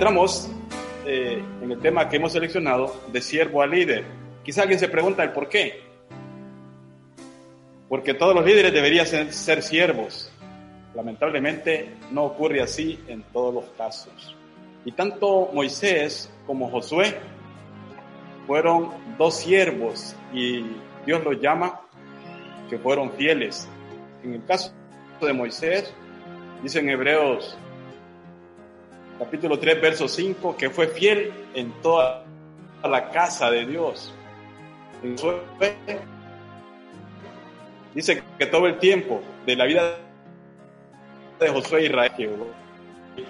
Entramos 0.00 0.48
eh, 1.04 1.44
en 1.60 1.72
el 1.72 1.78
tema 1.78 2.08
que 2.08 2.16
hemos 2.16 2.32
seleccionado 2.32 3.02
de 3.12 3.20
siervo 3.20 3.60
a 3.60 3.66
líder. 3.66 4.06
Quizá 4.42 4.62
alguien 4.62 4.80
se 4.80 4.88
pregunta 4.88 5.22
el 5.22 5.32
por 5.32 5.46
qué. 5.46 5.82
Porque 7.86 8.14
todos 8.14 8.34
los 8.34 8.42
líderes 8.46 8.72
deberían 8.72 9.06
ser, 9.06 9.30
ser 9.30 9.62
siervos. 9.62 10.32
Lamentablemente 10.94 11.96
no 12.12 12.24
ocurre 12.24 12.62
así 12.62 12.98
en 13.08 13.22
todos 13.24 13.52
los 13.52 13.64
casos. 13.76 14.34
Y 14.86 14.92
tanto 14.92 15.50
Moisés 15.52 16.32
como 16.46 16.70
Josué 16.70 17.18
fueron 18.46 18.88
dos 19.18 19.36
siervos 19.36 20.16
y 20.32 20.64
Dios 21.04 21.22
los 21.22 21.38
llama 21.42 21.78
que 22.70 22.78
fueron 22.78 23.12
fieles. 23.12 23.68
En 24.24 24.32
el 24.32 24.46
caso 24.46 24.72
de 25.20 25.34
Moisés, 25.34 25.92
dice 26.62 26.78
en 26.78 26.88
Hebreos 26.88 27.58
capítulo 29.20 29.58
3, 29.58 29.82
verso 29.82 30.08
5, 30.08 30.56
que 30.56 30.70
fue 30.70 30.88
fiel 30.88 31.30
en 31.52 31.72
toda 31.82 32.24
la 32.82 33.10
casa 33.10 33.50
de 33.50 33.66
Dios. 33.66 34.14
Dice 37.94 38.22
que 38.38 38.46
todo 38.46 38.66
el 38.66 38.78
tiempo 38.78 39.20
de 39.44 39.56
la 39.56 39.66
vida 39.66 39.98
de 41.38 41.48
Josué 41.50 41.84
Israel, 41.84 42.30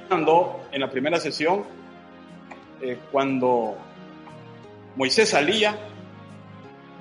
cuando 0.08 0.60
en 0.70 0.80
la 0.80 0.88
primera 0.88 1.18
sesión, 1.18 1.64
eh, 2.80 2.96
cuando 3.10 3.76
Moisés 4.94 5.30
salía 5.30 5.76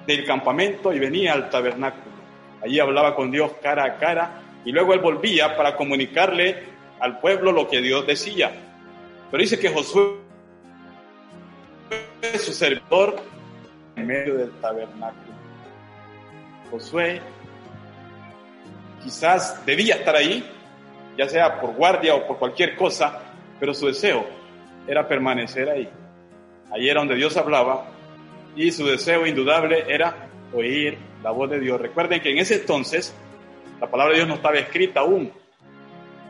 del 0.07 0.25
campamento 0.25 0.91
y 0.91 0.97
venía 0.97 1.33
al 1.33 1.51
tabernáculo, 1.51 2.15
allí 2.63 2.79
hablaba 2.79 3.15
con 3.15 3.29
Dios 3.29 3.51
cara 3.61 3.83
a 3.83 3.97
cara 3.97 4.41
y 4.65 4.71
luego 4.71 4.95
él 4.95 4.99
volvía 4.99 5.55
para 5.55 5.75
comunicarle 5.75 6.63
al 6.99 7.19
pueblo 7.19 7.51
lo 7.51 7.67
que 7.67 7.81
Dios 7.81 8.07
decía. 8.07 8.65
Pero 9.31 9.41
dice 9.41 9.59
que 9.59 9.69
Josué 9.69 10.29
su 12.37 12.53
servidor 12.53 13.15
en 13.95 14.07
medio 14.07 14.35
del 14.35 14.51
tabernáculo. 14.61 15.33
Josué 16.71 17.21
quizás 19.03 19.65
debía 19.65 19.95
estar 19.95 20.15
ahí, 20.15 20.45
ya 21.17 21.27
sea 21.27 21.59
por 21.59 21.73
guardia 21.73 22.15
o 22.15 22.27
por 22.27 22.37
cualquier 22.37 22.75
cosa, 22.75 23.19
pero 23.59 23.73
su 23.73 23.87
deseo 23.87 24.25
era 24.87 25.07
permanecer 25.07 25.69
ahí. 25.69 25.89
Ahí 26.71 26.89
era 26.89 26.99
donde 26.99 27.15
Dios 27.15 27.35
hablaba 27.37 27.87
y 28.55 28.71
su 28.71 28.85
deseo 28.85 29.25
indudable 29.25 29.85
era 29.87 30.27
oír 30.53 30.97
la 31.23 31.31
voz 31.31 31.49
de 31.49 31.59
Dios. 31.59 31.79
Recuerden 31.79 32.21
que 32.21 32.31
en 32.31 32.39
ese 32.39 32.55
entonces 32.55 33.13
la 33.79 33.89
palabra 33.89 34.11
de 34.11 34.19
Dios 34.19 34.27
no 34.27 34.35
estaba 34.35 34.57
escrita 34.57 35.01
aún 35.01 35.31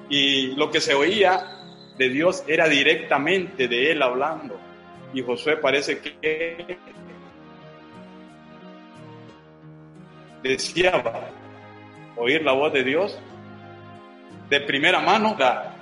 y 0.09 0.55
lo 0.55 0.71
que 0.71 0.81
se 0.81 0.93
oía 0.93 1.58
de 1.99 2.07
Dios 2.07 2.45
era 2.47 2.69
directamente 2.69 3.67
de 3.67 3.91
él 3.91 4.01
hablando. 4.01 4.57
Y 5.13 5.21
Josué 5.21 5.57
parece 5.57 5.99
que 5.99 6.77
deseaba 10.41 11.29
oír 12.15 12.41
la 12.41 12.53
voz 12.53 12.71
de 12.71 12.85
Dios 12.85 13.19
de 14.49 14.61
primera 14.61 15.01
mano 15.01 15.35
para 15.37 15.75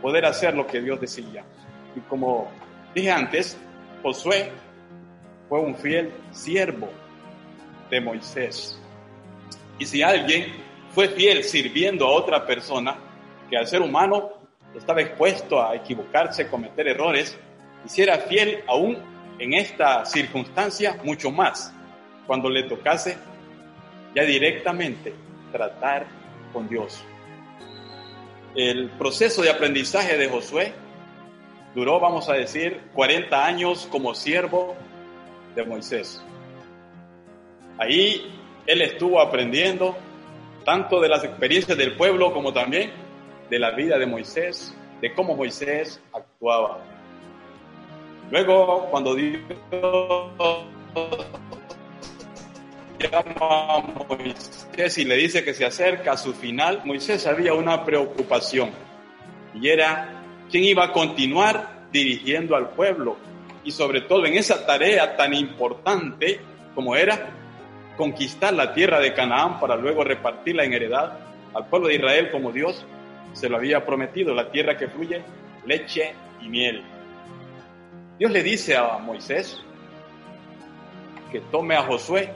poder 0.00 0.26
hacer 0.26 0.54
lo 0.54 0.64
que 0.64 0.80
Dios 0.80 1.00
decía. 1.00 1.44
Y 1.96 2.00
como 2.00 2.48
dije 2.94 3.10
antes, 3.10 3.58
Josué 4.04 4.52
fue 5.48 5.58
un 5.58 5.74
fiel 5.74 6.12
siervo 6.30 6.88
de 7.90 8.00
Moisés. 8.00 8.80
Y 9.80 9.86
si 9.86 10.02
alguien 10.02 10.52
fue 10.94 11.08
fiel 11.08 11.42
sirviendo 11.42 12.06
a 12.06 12.12
otra 12.12 12.46
persona, 12.46 12.96
que 13.50 13.56
al 13.56 13.66
ser 13.66 13.82
humano 13.82 14.35
estaba 14.74 15.00
expuesto 15.00 15.62
a 15.62 15.74
equivocarse, 15.74 16.48
cometer 16.48 16.88
errores, 16.88 17.38
y 17.84 17.88
si 17.88 18.02
era 18.02 18.18
fiel 18.18 18.62
aún 18.66 18.98
en 19.38 19.54
esta 19.54 20.04
circunstancia, 20.04 20.98
mucho 21.04 21.30
más, 21.30 21.72
cuando 22.26 22.48
le 22.48 22.64
tocase 22.64 23.16
ya 24.14 24.22
directamente 24.22 25.14
tratar 25.52 26.06
con 26.52 26.68
Dios. 26.68 27.02
El 28.54 28.90
proceso 28.90 29.42
de 29.42 29.50
aprendizaje 29.50 30.16
de 30.16 30.28
Josué 30.28 30.72
duró, 31.74 32.00
vamos 32.00 32.28
a 32.30 32.32
decir, 32.32 32.80
40 32.94 33.44
años 33.46 33.86
como 33.90 34.14
siervo 34.14 34.74
de 35.54 35.64
Moisés. 35.64 36.22
Ahí 37.78 38.32
él 38.66 38.80
estuvo 38.80 39.20
aprendiendo 39.20 39.94
tanto 40.64 41.00
de 41.00 41.08
las 41.08 41.22
experiencias 41.22 41.76
del 41.76 41.96
pueblo 41.96 42.32
como 42.32 42.52
también 42.52 42.90
de 43.50 43.58
la 43.58 43.70
vida 43.70 43.98
de 43.98 44.06
Moisés, 44.06 44.74
de 45.00 45.12
cómo 45.14 45.36
Moisés 45.36 46.00
actuaba. 46.12 46.78
Luego, 48.30 48.88
cuando 48.90 49.14
Dios 49.14 49.40
llama 52.98 53.34
a 53.38 53.80
Moisés 54.08 54.98
y 54.98 55.04
le 55.04 55.16
dice 55.16 55.44
que 55.44 55.54
se 55.54 55.64
acerca 55.64 56.12
a 56.12 56.16
su 56.16 56.32
final, 56.32 56.82
Moisés 56.84 57.26
había 57.26 57.54
una 57.54 57.84
preocupación 57.84 58.70
y 59.54 59.68
era 59.68 60.22
quién 60.50 60.64
iba 60.64 60.84
a 60.84 60.92
continuar 60.92 61.88
dirigiendo 61.92 62.56
al 62.56 62.70
pueblo 62.70 63.16
y 63.64 63.70
sobre 63.70 64.02
todo 64.02 64.26
en 64.26 64.34
esa 64.34 64.66
tarea 64.66 65.16
tan 65.16 65.34
importante 65.34 66.40
como 66.74 66.96
era 66.96 67.30
conquistar 67.96 68.52
la 68.52 68.74
tierra 68.74 69.00
de 69.00 69.14
Canaán 69.14 69.58
para 69.60 69.76
luego 69.76 70.04
repartirla 70.04 70.64
en 70.64 70.72
heredad 70.72 71.18
al 71.54 71.66
pueblo 71.68 71.88
de 71.88 71.94
Israel 71.94 72.30
como 72.30 72.52
Dios 72.52 72.84
se 73.36 73.50
lo 73.50 73.58
había 73.58 73.84
prometido, 73.84 74.34
la 74.34 74.50
tierra 74.50 74.78
que 74.78 74.88
fluye 74.88 75.22
leche 75.66 76.14
y 76.40 76.48
miel. 76.48 76.82
Dios 78.18 78.30
le 78.30 78.42
dice 78.42 78.76
a 78.76 78.96
Moisés 78.96 79.60
que 81.30 81.40
tome 81.52 81.76
a 81.76 81.82
Josué 81.82 82.30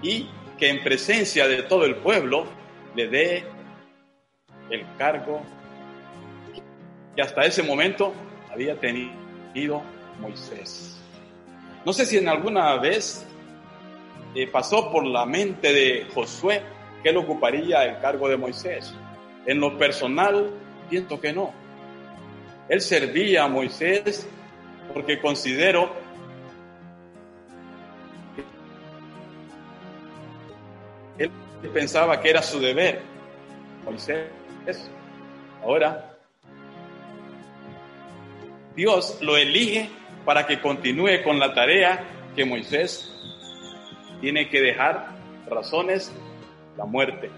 y 0.00 0.28
que 0.56 0.70
en 0.70 0.84
presencia 0.84 1.48
de 1.48 1.64
todo 1.64 1.84
el 1.84 1.96
pueblo 1.96 2.46
le 2.94 3.08
dé 3.08 3.44
el 4.70 4.86
cargo 4.96 5.42
que 7.16 7.22
hasta 7.22 7.42
ese 7.42 7.64
momento 7.64 8.14
había 8.52 8.78
tenido 8.78 9.82
Moisés. 10.20 11.00
No 11.84 11.92
sé 11.92 12.06
si 12.06 12.18
en 12.18 12.28
alguna 12.28 12.76
vez 12.76 13.26
eh, 14.36 14.46
pasó 14.46 14.92
por 14.92 15.04
la 15.04 15.26
mente 15.26 15.72
de 15.72 16.06
Josué 16.14 16.62
que 17.02 17.08
él 17.08 17.16
ocuparía 17.16 17.84
el 17.86 18.00
cargo 18.00 18.28
de 18.28 18.36
Moisés. 18.36 18.94
En 19.46 19.60
lo 19.60 19.76
personal, 19.76 20.50
pienso 20.88 21.20
que 21.20 21.32
no. 21.32 21.52
Él 22.68 22.80
servía 22.80 23.44
a 23.44 23.48
Moisés 23.48 24.28
porque 24.92 25.20
considero 25.20 25.92
que 31.16 31.24
él 31.24 31.30
pensaba 31.72 32.20
que 32.20 32.30
era 32.30 32.42
su 32.42 32.60
deber. 32.60 33.02
Moisés, 33.84 34.28
ahora, 35.62 36.16
Dios 38.76 39.18
lo 39.20 39.36
elige 39.36 39.90
para 40.24 40.46
que 40.46 40.60
continúe 40.60 41.22
con 41.24 41.38
la 41.38 41.52
tarea 41.52 42.04
que 42.34 42.44
Moisés 42.44 43.12
tiene 44.20 44.48
que 44.48 44.60
dejar 44.60 45.08
razones 45.48 46.12
la 46.76 46.84
muerte. 46.84 47.30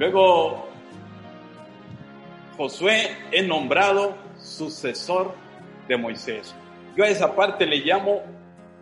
Luego, 0.00 0.66
Josué 2.56 3.10
es 3.30 3.46
nombrado 3.46 4.16
sucesor 4.38 5.34
de 5.88 5.98
Moisés. 5.98 6.54
Yo 6.96 7.04
a 7.04 7.08
esa 7.08 7.36
parte 7.36 7.66
le 7.66 7.80
llamo 7.80 8.22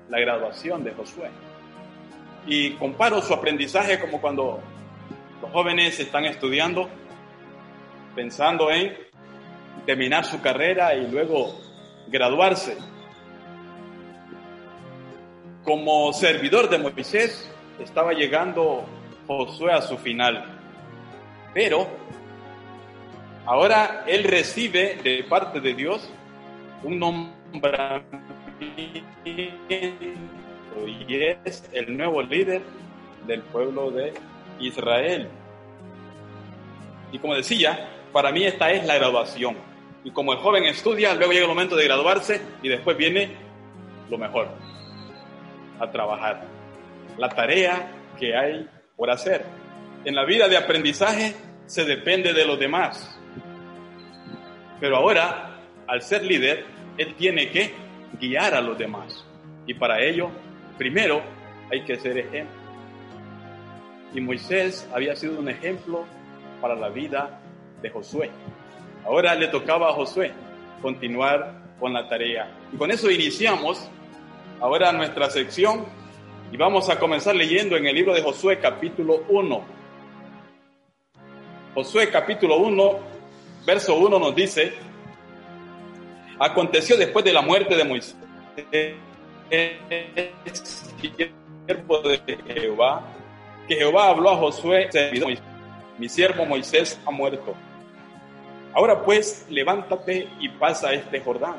la 0.09 0.21
graduación 0.21 0.85
de 0.85 0.93
Josué. 0.93 1.29
Y 2.47 2.75
comparo 2.75 3.21
su 3.21 3.35
aprendizaje 3.35 3.99
como 3.99 4.21
cuando 4.21 4.61
los 5.43 5.51
jóvenes 5.51 5.99
están 5.99 6.25
estudiando, 6.25 6.89
pensando 8.15 8.71
en 8.71 8.97
terminar 9.87 10.25
su 10.25 10.41
carrera 10.41 10.95
y 10.95 11.11
luego 11.11 11.53
graduarse. 12.07 12.77
como 15.65 16.13
servidor 16.13 16.71
de 16.71 16.79
Moisés, 16.79 17.51
estaba 17.81 18.13
llegando 18.13 18.85
Josué 19.27 19.73
a 19.73 19.83
su 19.83 19.99
final. 19.99 20.58
Pero 21.55 21.89
ahora 23.47 24.05
él 24.07 24.25
recibe 24.25 24.99
de 25.03 25.25
parte 25.25 25.61
de 25.61 25.75
Dios 25.75 26.09
un 26.83 26.99
nombramiento 26.99 28.39
y 30.87 31.15
es 31.15 31.69
el 31.73 31.97
nuevo 31.97 32.23
líder 32.23 32.63
del 33.27 33.43
pueblo 33.43 33.91
de 33.91 34.13
Israel. 34.61 35.29
Y 37.13 37.19
como 37.19 37.35
decía, 37.35 37.89
para 38.13 38.33
mí 38.33 38.45
esta 38.45 38.71
es 38.71 38.85
la 38.87 38.97
graduación. 38.97 39.57
Y 40.05 40.11
como 40.11 40.33
el 40.33 40.39
joven 40.39 40.65
estudia, 40.65 41.15
luego 41.15 41.33
llega 41.33 41.45
el 41.45 41.51
momento 41.51 41.77
de 41.77 41.85
graduarse 41.85 42.41
y 42.63 42.69
después 42.69 42.97
viene 42.97 43.31
lo 44.11 44.19
mejor, 44.19 44.49
a 45.81 45.91
trabajar. 45.91 46.45
La 47.17 47.29
tarea 47.29 47.91
que 48.19 48.37
hay 48.37 48.69
por 48.97 49.11
hacer. 49.11 49.45
En 50.05 50.15
la 50.15 50.25
vida 50.25 50.49
de 50.49 50.57
aprendizaje 50.57 51.35
se 51.67 51.85
depende 51.85 52.33
de 52.33 52.45
los 52.45 52.59
demás. 52.59 53.19
Pero 54.81 54.97
ahora, 54.97 55.59
al 55.87 56.03
ser 56.03 56.25
líder, 56.25 56.65
él 56.97 57.15
tiene 57.17 57.51
que 57.51 57.75
guiar 58.21 58.55
a 58.55 58.61
los 58.61 58.79
demás. 58.79 59.25
Y 59.67 59.75
para 59.75 60.01
ello, 60.01 60.31
primero, 60.77 61.21
hay 61.71 61.85
que 61.85 61.97
ser 61.97 62.17
ejemplo. 62.17 62.57
Y 64.15 64.21
Moisés 64.21 64.89
había 64.95 65.15
sido 65.17 65.39
un 65.39 65.49
ejemplo 65.49 66.07
para 66.61 66.75
la 66.75 66.89
vida 66.89 67.41
de 67.83 67.91
Josué. 67.91 68.31
Ahora 69.05 69.35
le 69.35 69.49
tocaba 69.49 69.91
a 69.91 69.93
Josué 69.93 70.33
continuar 70.81 71.55
con 71.79 71.93
la 71.93 72.09
tarea. 72.09 72.51
Y 72.73 72.77
con 72.77 72.91
eso 72.91 73.11
iniciamos 73.11 73.91
ahora 74.61 74.93
nuestra 74.93 75.29
sección 75.29 75.85
y 76.51 76.57
vamos 76.57 76.89
a 76.89 76.99
comenzar 76.99 77.37
leyendo 77.37 77.77
en 77.77 77.87
el 77.87 77.95
libro 77.95 78.15
de 78.15 78.23
Josué 78.23 78.59
capítulo 78.59 79.25
1. 79.29 79.78
Josué 81.79 82.11
capítulo 82.11 82.57
1, 82.57 82.99
verso 83.65 83.95
1 83.95 84.19
nos 84.19 84.35
dice, 84.35 84.73
aconteció 86.37 86.97
después 86.97 87.25
de 87.25 87.33
la 87.33 87.41
muerte 87.41 87.77
de 87.77 87.85
Moisés, 87.85 88.17
siervo 91.65 92.01
de 92.01 92.21
Jehová, 92.49 93.05
que 93.69 93.77
Jehová 93.77 94.09
habló 94.09 94.31
a 94.31 94.37
Josué, 94.39 94.91
mi 95.99 96.09
siervo 96.09 96.45
Moisés 96.45 96.99
ha 97.07 97.13
muerto. 97.13 97.55
Ahora 98.75 99.05
pues, 99.05 99.47
levántate 99.49 100.29
y 100.41 100.49
pasa 100.49 100.93
este 100.93 101.21
Jordán, 101.21 101.59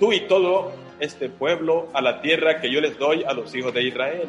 tú 0.00 0.14
y 0.14 0.20
todo 0.20 0.72
este 0.98 1.28
pueblo 1.28 1.88
a 1.92 2.00
la 2.00 2.22
tierra 2.22 2.58
que 2.58 2.72
yo 2.72 2.80
les 2.80 2.98
doy 2.98 3.22
a 3.24 3.34
los 3.34 3.54
hijos 3.54 3.74
de 3.74 3.82
Israel. 3.82 4.28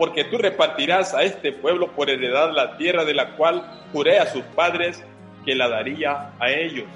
porque 0.00 0.24
tú 0.24 0.38
repartirás 0.38 1.12
a 1.12 1.24
este 1.24 1.52
pueblo 1.52 1.92
por 1.92 2.08
heredad 2.08 2.54
la 2.54 2.78
tierra 2.78 3.04
de 3.04 3.12
la 3.12 3.36
cual 3.36 3.84
juré 3.92 4.18
a 4.18 4.24
sus 4.24 4.42
padres 4.44 5.04
que 5.44 5.54
la 5.54 5.68
daría 5.68 6.32
a 6.40 6.50
ellos. 6.50 6.86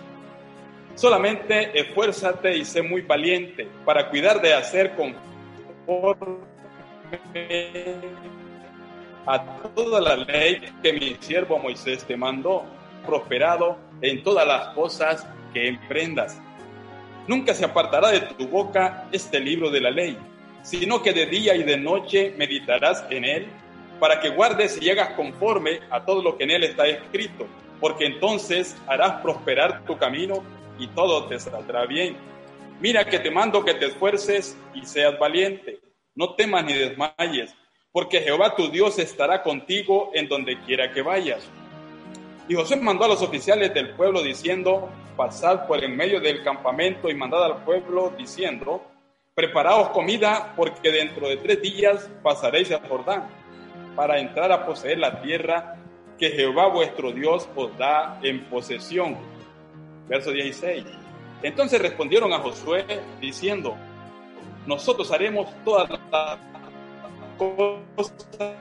Solamente 0.95 1.79
esfuérzate 1.79 2.57
y 2.57 2.65
sé 2.65 2.81
muy 2.81 3.03
valiente 3.03 3.69
para 3.85 4.09
cuidar 4.09 4.41
de 4.41 4.55
hacer 4.55 4.95
conforme 4.97 6.39
a 9.27 9.45
toda 9.75 10.01
la 10.01 10.17
ley 10.17 10.63
que 10.83 10.95
mi 10.95 11.15
siervo 11.21 11.59
Moisés 11.59 12.05
te 12.05 12.17
mandó, 12.17 12.65
prosperado 13.05 13.77
en 14.01 14.23
todas 14.23 14.47
las 14.47 14.69
cosas 14.69 15.29
que 15.53 15.69
emprendas. 15.69 16.41
Nunca 17.29 17.53
se 17.53 17.67
apartará 17.67 18.09
de 18.09 18.21
tu 18.21 18.49
boca 18.49 19.09
este 19.13 19.41
libro 19.41 19.69
de 19.69 19.83
la 19.83 19.91
ley, 19.91 20.17
sino 20.65 21.03
que 21.03 21.13
de 21.13 21.27
día 21.27 21.55
y 21.55 21.63
de 21.63 21.77
noche 21.77 22.35
meditarás 22.37 23.05
en 23.11 23.25
él, 23.25 23.47
para 24.01 24.19
que 24.21 24.31
guardes 24.31 24.79
y 24.79 24.81
llegas 24.81 25.11
conforme 25.11 25.81
a 25.91 26.05
todo 26.05 26.23
lo 26.23 26.37
que 26.37 26.45
en 26.45 26.51
él 26.51 26.65
está 26.65 26.87
escrito, 26.89 27.47
porque 27.81 28.07
entonces 28.07 28.77
harás 28.87 29.21
prosperar 29.21 29.85
tu 29.85 29.97
camino 29.99 30.43
y 30.79 30.89
todo 30.89 31.27
te 31.27 31.39
saldrá 31.39 31.87
bien. 31.87 32.17
Mira 32.81 33.05
que 33.05 33.19
te 33.19 33.31
mando 33.31 33.65
que 33.65 33.75
te 33.75 33.87
esfuerces 33.87 34.57
y 34.75 34.85
seas 34.85 35.19
valiente. 35.19 35.81
No 36.15 36.35
temas 36.35 36.65
ni 36.65 36.73
desmayes, 36.73 37.55
porque 37.93 38.21
Jehová 38.21 38.57
tu 38.57 38.69
Dios 38.69 38.99
estará 38.99 39.43
contigo 39.43 40.11
en 40.15 40.29
donde 40.29 40.59
quiera 40.63 40.91
que 40.93 41.03
vayas. 41.03 41.47
Y 42.49 42.55
José 42.55 42.77
mandó 42.77 43.05
a 43.05 43.09
los 43.09 43.23
oficiales 43.23 43.73
del 43.75 43.91
pueblo 43.91 44.23
diciendo, 44.23 44.91
pasad 45.17 45.67
por 45.67 45.85
en 45.85 45.95
medio 45.95 46.21
del 46.21 46.43
campamento 46.43 47.11
y 47.11 47.15
mandad 47.15 47.45
al 47.45 47.65
pueblo 47.65 48.13
diciendo, 48.17 48.83
preparaos 49.35 49.89
comida 49.89 50.53
porque 50.55 50.93
dentro 50.93 51.29
de 51.29 51.37
tres 51.39 51.61
días 51.61 52.09
pasaréis 52.23 52.71
a 52.71 52.79
Jordán 52.87 53.29
para 53.97 54.21
entrar 54.21 54.53
a 54.53 54.65
poseer 54.65 54.99
la 54.99 55.21
tierra 55.21 55.77
que 56.19 56.31
Jehová 56.31 56.69
vuestro 56.69 57.11
Dios 57.11 57.49
os 57.57 57.77
da 57.77 58.21
en 58.23 58.45
posesión. 58.45 59.17
Verso 60.09 60.31
16. 60.31 60.85
Entonces 61.43 61.83
respondieron 61.83 62.33
a 62.33 62.39
Josué 62.39 62.85
diciendo, 63.21 63.77
nosotros 64.67 65.11
haremos 65.11 65.49
todas 65.65 65.91
las 65.91 66.39
cosas 67.37 68.55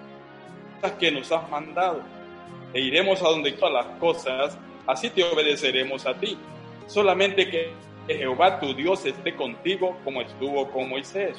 que 1.00 1.12
nos 1.12 1.32
has 1.32 1.48
mandado 1.52 2.02
e 2.74 2.82
iremos 2.82 3.22
a 3.22 3.30
donde 3.30 3.52
todas 3.52 3.74
las 3.74 4.00
cosas, 4.00 4.58
así 4.88 5.12
te 5.12 5.24
obedeceremos 5.24 6.08
a 6.08 6.16
ti. 6.16 6.36
Solamente 6.88 7.48
que 7.48 7.72
Jehová 8.08 8.60
tu 8.60 8.74
Dios 8.74 9.06
esté 9.06 9.36
contigo 9.36 9.98
como 10.04 10.22
estuvo 10.22 10.70
con 10.72 10.90
Moisés. 10.90 11.38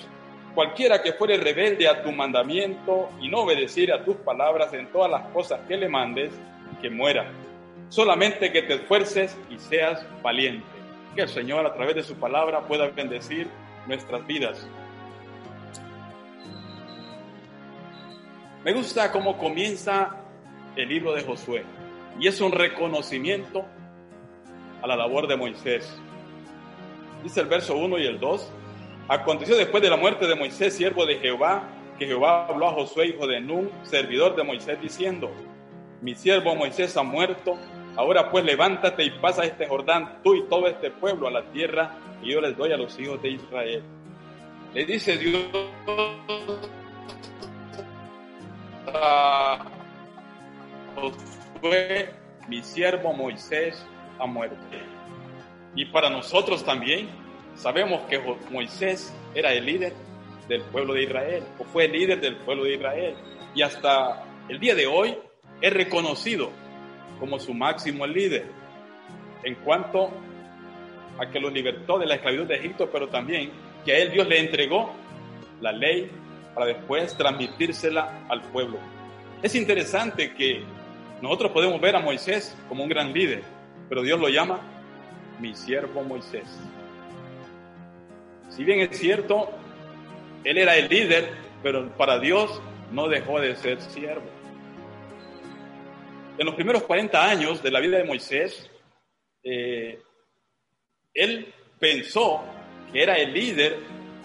Cualquiera 0.54 1.02
que 1.02 1.12
fuere 1.12 1.36
rebelde 1.36 1.88
a 1.88 2.02
tu 2.02 2.12
mandamiento 2.12 3.10
y 3.20 3.28
no 3.28 3.40
obedeciere 3.40 3.92
a 3.92 4.04
tus 4.04 4.16
palabras 4.16 4.72
en 4.72 4.86
todas 4.92 5.10
las 5.10 5.26
cosas 5.32 5.60
que 5.66 5.76
le 5.76 5.88
mandes, 5.88 6.30
que 6.80 6.88
muera. 6.88 7.26
Solamente 7.88 8.52
que 8.52 8.62
te 8.62 8.74
esfuerces 8.74 9.36
y 9.50 9.58
seas 9.58 10.06
valiente. 10.22 10.64
Que 11.14 11.22
el 11.22 11.28
Señor 11.28 11.66
a 11.66 11.74
través 11.74 11.96
de 11.96 12.02
su 12.02 12.14
palabra 12.14 12.62
pueda 12.62 12.88
bendecir 12.88 13.48
nuestras 13.86 14.26
vidas. 14.26 14.66
Me 18.64 18.72
gusta 18.72 19.12
cómo 19.12 19.36
comienza 19.36 20.16
el 20.76 20.88
libro 20.88 21.12
de 21.12 21.22
Josué 21.22 21.64
y 22.18 22.28
es 22.28 22.40
un 22.40 22.52
reconocimiento 22.52 23.66
a 24.82 24.86
la 24.86 24.96
labor 24.96 25.26
de 25.26 25.36
Moisés. 25.36 26.00
Dice 27.24 27.40
el 27.40 27.46
verso 27.46 27.74
1 27.74 27.98
y 27.98 28.06
el 28.06 28.20
2, 28.20 28.52
aconteció 29.08 29.56
después 29.56 29.82
de 29.82 29.88
la 29.88 29.96
muerte 29.96 30.26
de 30.26 30.34
Moisés, 30.34 30.76
siervo 30.76 31.06
de 31.06 31.16
Jehová, 31.16 31.64
que 31.98 32.06
Jehová 32.06 32.46
habló 32.46 32.68
a 32.68 32.72
Josué, 32.72 33.06
hijo 33.06 33.26
de 33.26 33.40
Nun, 33.40 33.70
servidor 33.82 34.36
de 34.36 34.44
Moisés, 34.44 34.78
diciendo, 34.78 35.30
mi 36.02 36.14
siervo 36.14 36.54
Moisés 36.54 36.94
ha 36.98 37.02
muerto, 37.02 37.56
ahora 37.96 38.30
pues 38.30 38.44
levántate 38.44 39.04
y 39.04 39.10
pasa 39.10 39.44
este 39.44 39.66
Jordán, 39.66 40.20
tú 40.22 40.34
y 40.34 40.42
todo 40.50 40.68
este 40.68 40.90
pueblo, 40.90 41.26
a 41.26 41.30
la 41.30 41.50
tierra 41.50 41.96
que 42.22 42.28
yo 42.28 42.42
les 42.42 42.54
doy 42.58 42.72
a 42.72 42.76
los 42.76 42.98
hijos 43.00 43.22
de 43.22 43.30
Israel. 43.30 43.82
Le 44.74 44.84
dice 44.84 45.16
Dios 45.16 45.46
mi 52.48 52.62
siervo 52.62 53.14
Moisés 53.14 53.82
ha 54.18 54.26
muerto. 54.26 54.56
Y 55.74 55.86
para 55.86 56.10
nosotros 56.10 56.64
también 56.64 57.08
sabemos 57.54 58.02
que 58.08 58.20
Moisés 58.50 59.14
era 59.34 59.52
el 59.52 59.64
líder 59.66 59.92
del 60.48 60.62
pueblo 60.62 60.94
de 60.94 61.04
Israel, 61.04 61.42
o 61.58 61.64
fue 61.64 61.86
el 61.86 61.92
líder 61.92 62.20
del 62.20 62.36
pueblo 62.36 62.64
de 62.64 62.74
Israel. 62.74 63.14
Y 63.54 63.62
hasta 63.62 64.24
el 64.48 64.58
día 64.60 64.74
de 64.74 64.86
hoy 64.86 65.16
es 65.60 65.72
reconocido 65.72 66.50
como 67.18 67.38
su 67.38 67.54
máximo 67.54 68.06
líder 68.06 68.46
en 69.42 69.54
cuanto 69.56 70.10
a 71.18 71.30
que 71.30 71.40
lo 71.40 71.50
libertó 71.50 71.98
de 71.98 72.06
la 72.06 72.16
esclavitud 72.16 72.46
de 72.46 72.56
Egipto, 72.56 72.90
pero 72.90 73.08
también 73.08 73.50
que 73.84 73.92
a 73.92 73.98
él 73.98 74.12
Dios 74.12 74.26
le 74.26 74.40
entregó 74.40 74.92
la 75.60 75.72
ley 75.72 76.10
para 76.54 76.66
después 76.66 77.16
transmitírsela 77.16 78.26
al 78.28 78.42
pueblo. 78.42 78.78
Es 79.42 79.54
interesante 79.54 80.34
que 80.34 80.62
nosotros 81.20 81.52
podemos 81.52 81.80
ver 81.80 81.96
a 81.96 82.00
Moisés 82.00 82.56
como 82.68 82.82
un 82.82 82.88
gran 82.88 83.12
líder, 83.12 83.42
pero 83.88 84.02
Dios 84.02 84.18
lo 84.18 84.28
llama 84.28 84.60
mi 85.40 85.54
siervo 85.54 86.02
Moisés. 86.02 86.48
Si 88.48 88.64
bien 88.64 88.80
es 88.80 88.98
cierto, 88.98 89.50
él 90.44 90.58
era 90.58 90.76
el 90.76 90.88
líder, 90.88 91.28
pero 91.62 91.88
para 91.96 92.18
Dios 92.18 92.60
no 92.92 93.08
dejó 93.08 93.40
de 93.40 93.56
ser 93.56 93.80
siervo. 93.80 94.26
En 96.38 96.46
los 96.46 96.54
primeros 96.54 96.82
40 96.82 97.28
años 97.28 97.62
de 97.62 97.70
la 97.70 97.80
vida 97.80 97.98
de 97.98 98.04
Moisés, 98.04 98.70
eh, 99.42 100.00
él 101.12 101.52
pensó 101.78 102.42
que 102.92 103.02
era 103.02 103.16
el 103.16 103.32
líder 103.32 103.78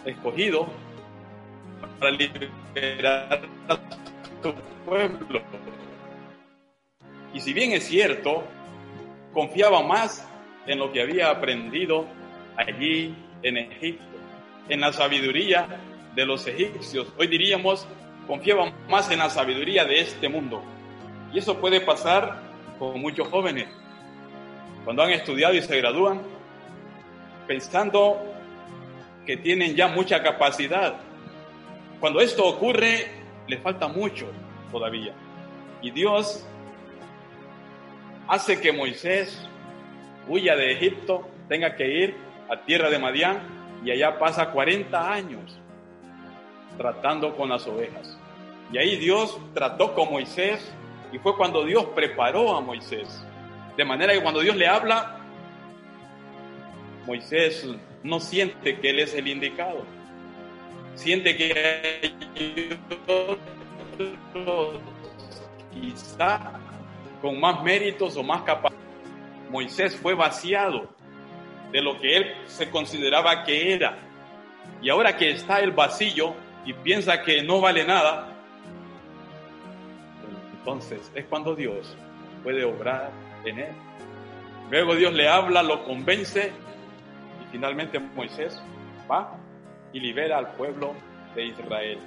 escogido 0.06 0.68
para 2.00 2.12
liberar 2.12 3.42
a 3.68 3.80
su 4.42 4.54
pueblo. 4.86 5.42
Y 7.34 7.40
si 7.40 7.54
bien 7.54 7.74
es 7.74 7.84
cierto, 7.86 8.44
confiaba 9.34 9.84
más 9.84 10.28
en 10.68 10.80
lo 10.80 10.92
que 10.92 11.02
había 11.02 11.30
aprendido 11.30 12.06
allí 12.58 13.16
en 13.44 13.58
Egipto, 13.58 14.06
en 14.68 14.82
la 14.82 14.94
sabiduría 14.94 15.80
de 16.16 16.26
los 16.26 16.46
egipcios. 16.48 17.08
Hoy 17.18 17.28
diríamos, 17.28 17.88
confiaba 18.28 18.72
más 18.90 19.10
en 19.12 19.20
la 19.20 19.30
sabiduría 19.30 19.86
de 19.86 20.02
este 20.02 20.30
mundo. 20.30 20.62
Y 21.34 21.40
eso 21.40 21.58
puede 21.60 21.82
pasar 21.82 22.42
con 22.78 23.00
muchos 23.02 23.28
jóvenes. 23.30 23.68
Cuando 24.84 25.04
han 25.04 25.12
estudiado 25.12 25.54
y 25.54 25.62
se 25.62 25.78
gradúan, 25.78 26.22
pensando 27.48 28.22
que 29.26 29.38
tienen 29.38 29.76
ya 29.76 29.88
mucha 29.88 30.22
capacidad. 30.22 30.96
Cuando 32.00 32.22
esto 32.22 32.46
ocurre, 32.46 33.08
le 33.48 33.58
falta 33.58 33.88
mucho 33.88 34.28
todavía. 34.72 35.14
Y 35.82 35.92
Dios 35.92 36.46
hace 38.28 38.62
que 38.62 38.72
Moisés 38.72 39.49
huya 40.30 40.56
de 40.56 40.72
Egipto, 40.72 41.28
tenga 41.50 41.76
que 41.76 41.88
ir 41.88 42.16
a 42.50 42.62
tierra 42.62 42.90
de 42.90 43.00
Madián 43.00 43.40
y 43.84 43.92
allá 43.92 44.18
pasa 44.20 44.52
40 44.52 45.12
años 45.12 45.60
tratando 46.78 47.36
con 47.36 47.50
las 47.50 47.68
ovejas. 47.68 48.18
Y 48.72 48.78
ahí 48.78 48.96
Dios 48.98 49.38
trató 49.54 49.94
con 49.96 50.12
Moisés 50.12 50.72
y 51.12 51.18
fue 51.18 51.36
cuando 51.36 51.66
Dios 51.66 51.86
preparó 51.96 52.56
a 52.56 52.62
Moisés. 52.62 53.26
De 53.76 53.84
manera 53.84 54.14
que 54.14 54.22
cuando 54.22 54.42
Dios 54.42 54.56
le 54.56 54.68
habla, 54.68 55.18
Moisés 57.06 57.68
no 58.04 58.20
siente 58.20 58.80
que 58.80 58.90
él 58.92 59.00
es 59.00 59.14
el 59.16 59.28
indicado. 59.28 59.84
Siente 60.96 61.36
que 61.36 62.10
quizá 65.74 66.52
con 67.22 67.40
más 67.40 67.64
méritos 67.64 68.16
o 68.16 68.24
más 68.24 68.44
capacidad. 68.44 68.89
Moisés 69.50 69.96
fue 69.96 70.14
vaciado 70.14 70.90
de 71.72 71.82
lo 71.82 72.00
que 72.00 72.18
él 72.18 72.34
se 72.48 72.70
consideraba 72.70 73.44
que 73.44 73.74
era. 73.74 73.98
Y 74.82 74.90
ahora 74.90 75.18
que 75.18 75.32
está 75.32 75.60
el 75.60 75.72
vacío 75.72 76.34
y 76.66 76.74
piensa 76.74 77.22
que 77.22 77.44
no 77.44 77.60
vale 77.62 77.86
nada, 77.86 78.28
entonces 80.58 81.12
es 81.16 81.26
cuando 81.26 81.56
Dios 81.56 81.96
puede 82.44 82.64
obrar 82.64 83.12
en 83.46 83.60
él. 83.60 83.72
Luego 84.70 84.96
Dios 84.96 85.14
le 85.14 85.28
habla, 85.28 85.64
lo 85.64 85.84
convence 85.84 86.52
y 87.42 87.52
finalmente 87.52 88.00
Moisés 88.00 88.62
va 89.10 89.36
y 89.92 90.00
libera 90.00 90.38
al 90.38 90.52
pueblo 90.54 90.94
de 91.36 91.46
Israel. 91.46 91.98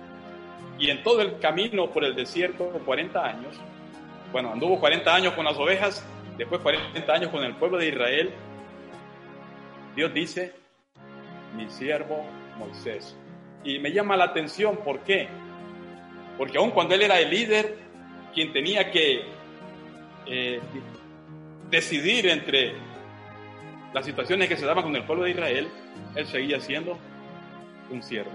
Y 0.79 0.91
en 0.91 1.03
todo 1.03 1.23
el 1.23 1.39
camino 1.39 1.91
por 1.91 2.05
el 2.05 2.15
desierto, 2.15 2.71
40 2.85 3.25
años, 3.25 3.57
bueno, 4.31 4.53
anduvo 4.53 4.79
40 4.79 5.15
años 5.15 5.35
con 5.35 5.45
las 5.45 5.57
ovejas, 5.57 6.07
después 6.43 6.61
40 6.61 7.13
años 7.13 7.31
con 7.31 7.45
el 7.45 7.55
pueblo 7.55 7.79
de 7.79 7.89
Israel, 7.89 8.31
Dios 9.95 10.13
dice, 10.13 10.53
mi 11.57 11.71
siervo 11.71 12.25
Moisés. 12.59 13.17
Y 13.63 13.79
me 13.79 13.93
llama 13.93 14.17
la 14.17 14.25
atención, 14.25 14.79
¿por 14.79 15.01
qué? 15.01 15.29
Porque 16.37 16.59
aun 16.59 16.73
cuando 16.73 16.97
él 16.97 17.03
era 17.03 17.21
el 17.21 17.31
líder, 17.31 17.79
quien 18.35 18.53
tenía 18.53 18.91
que 18.91 19.23
eh, 20.27 20.61
decidir 21.71 22.27
entre 22.27 22.73
las 23.95 24.05
situaciones 24.05 24.49
que 24.49 24.57
se 24.57 24.67
daban 24.67 24.83
con 24.83 24.97
el 24.97 25.05
pueblo 25.05 25.25
de 25.25 25.31
Israel, 25.31 25.69
él 26.17 26.27
seguía 26.27 26.59
siendo 26.59 26.99
un 27.89 28.03
siervo. 28.03 28.33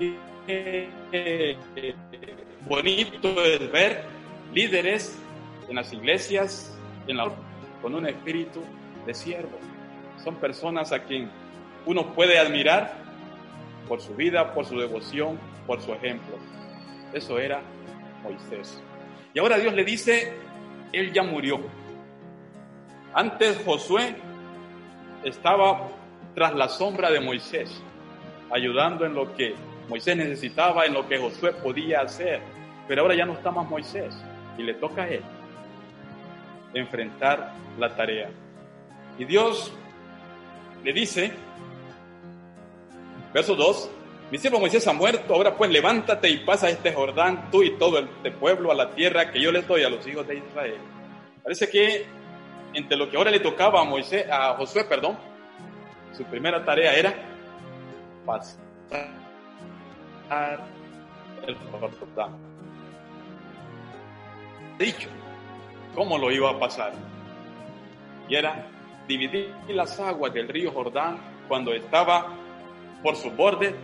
Y, 0.00 0.14
eh, 0.48 1.56
bonito 2.68 3.42
es 3.42 3.72
ver 3.72 4.17
líderes 4.52 5.18
en 5.68 5.76
las 5.76 5.92
iglesias, 5.92 6.74
con 7.80 7.94
un 7.94 8.06
espíritu 8.06 8.62
de 9.06 9.14
siervo. 9.14 9.58
Son 10.22 10.36
personas 10.36 10.92
a 10.92 11.04
quien 11.04 11.30
uno 11.86 12.12
puede 12.12 12.38
admirar 12.38 12.92
por 13.88 14.00
su 14.00 14.14
vida, 14.14 14.52
por 14.52 14.66
su 14.66 14.78
devoción, 14.78 15.38
por 15.66 15.80
su 15.80 15.92
ejemplo. 15.92 16.36
Eso 17.12 17.38
era 17.38 17.62
Moisés. 18.22 18.82
Y 19.32 19.38
ahora 19.38 19.58
Dios 19.58 19.72
le 19.74 19.84
dice, 19.84 20.34
él 20.92 21.12
ya 21.12 21.22
murió. 21.22 21.60
Antes 23.14 23.62
Josué 23.64 24.16
estaba 25.24 25.88
tras 26.34 26.54
la 26.54 26.68
sombra 26.68 27.10
de 27.10 27.20
Moisés, 27.20 27.82
ayudando 28.50 29.06
en 29.06 29.14
lo 29.14 29.34
que 29.34 29.54
Moisés 29.88 30.16
necesitaba, 30.16 30.84
en 30.84 30.92
lo 30.92 31.08
que 31.08 31.18
Josué 31.18 31.52
podía 31.52 32.00
hacer. 32.02 32.40
Pero 32.86 33.02
ahora 33.02 33.14
ya 33.14 33.24
no 33.24 33.32
está 33.32 33.50
más 33.50 33.68
Moisés 33.68 34.14
y 34.58 34.62
le 34.62 34.74
toca 34.74 35.04
a 35.04 35.08
él 35.08 35.22
enfrentar 36.74 37.54
la 37.78 37.94
tarea. 37.94 38.28
Y 39.18 39.24
Dios 39.24 39.72
le 40.84 40.92
dice, 40.92 41.32
verso 43.32 43.54
2, 43.54 43.90
mi 44.30 44.38
siervo 44.38 44.60
Moisés 44.60 44.86
ha 44.86 44.92
muerto, 44.92 45.34
ahora 45.34 45.56
pues 45.56 45.70
levántate 45.70 46.28
y 46.28 46.38
pasa 46.38 46.68
este 46.68 46.92
Jordán, 46.92 47.50
tú 47.50 47.62
y 47.62 47.78
todo 47.78 47.98
este 47.98 48.30
pueblo, 48.30 48.70
a 48.70 48.74
la 48.74 48.90
tierra 48.90 49.32
que 49.32 49.40
yo 49.40 49.50
les 49.50 49.66
doy 49.66 49.84
a 49.84 49.88
los 49.88 50.06
hijos 50.06 50.26
de 50.28 50.36
Israel. 50.36 50.78
Parece 51.42 51.70
que 51.70 52.06
entre 52.74 52.96
lo 52.96 53.10
que 53.10 53.16
ahora 53.16 53.30
le 53.30 53.40
tocaba 53.40 53.80
a 53.80 53.84
Moisés, 53.84 54.26
a 54.30 54.54
Josué, 54.54 54.84
perdón, 54.84 55.16
su 56.16 56.24
primera 56.24 56.62
tarea 56.64 56.94
era 56.94 57.14
pasar 58.26 58.58
el 61.46 61.56
Jordán. 61.98 62.47
Dicho, 64.78 65.08
¿cómo 65.94 66.18
lo 66.18 66.30
iba 66.30 66.50
a 66.50 66.58
pasar? 66.58 66.92
Y 68.28 68.34
era 68.36 68.66
dividir 69.06 69.52
las 69.68 69.98
aguas 69.98 70.32
del 70.32 70.48
río 70.48 70.70
Jordán 70.70 71.18
cuando 71.48 71.72
estaba 71.72 72.34
por 73.02 73.16
su 73.16 73.30
borde 73.30 73.74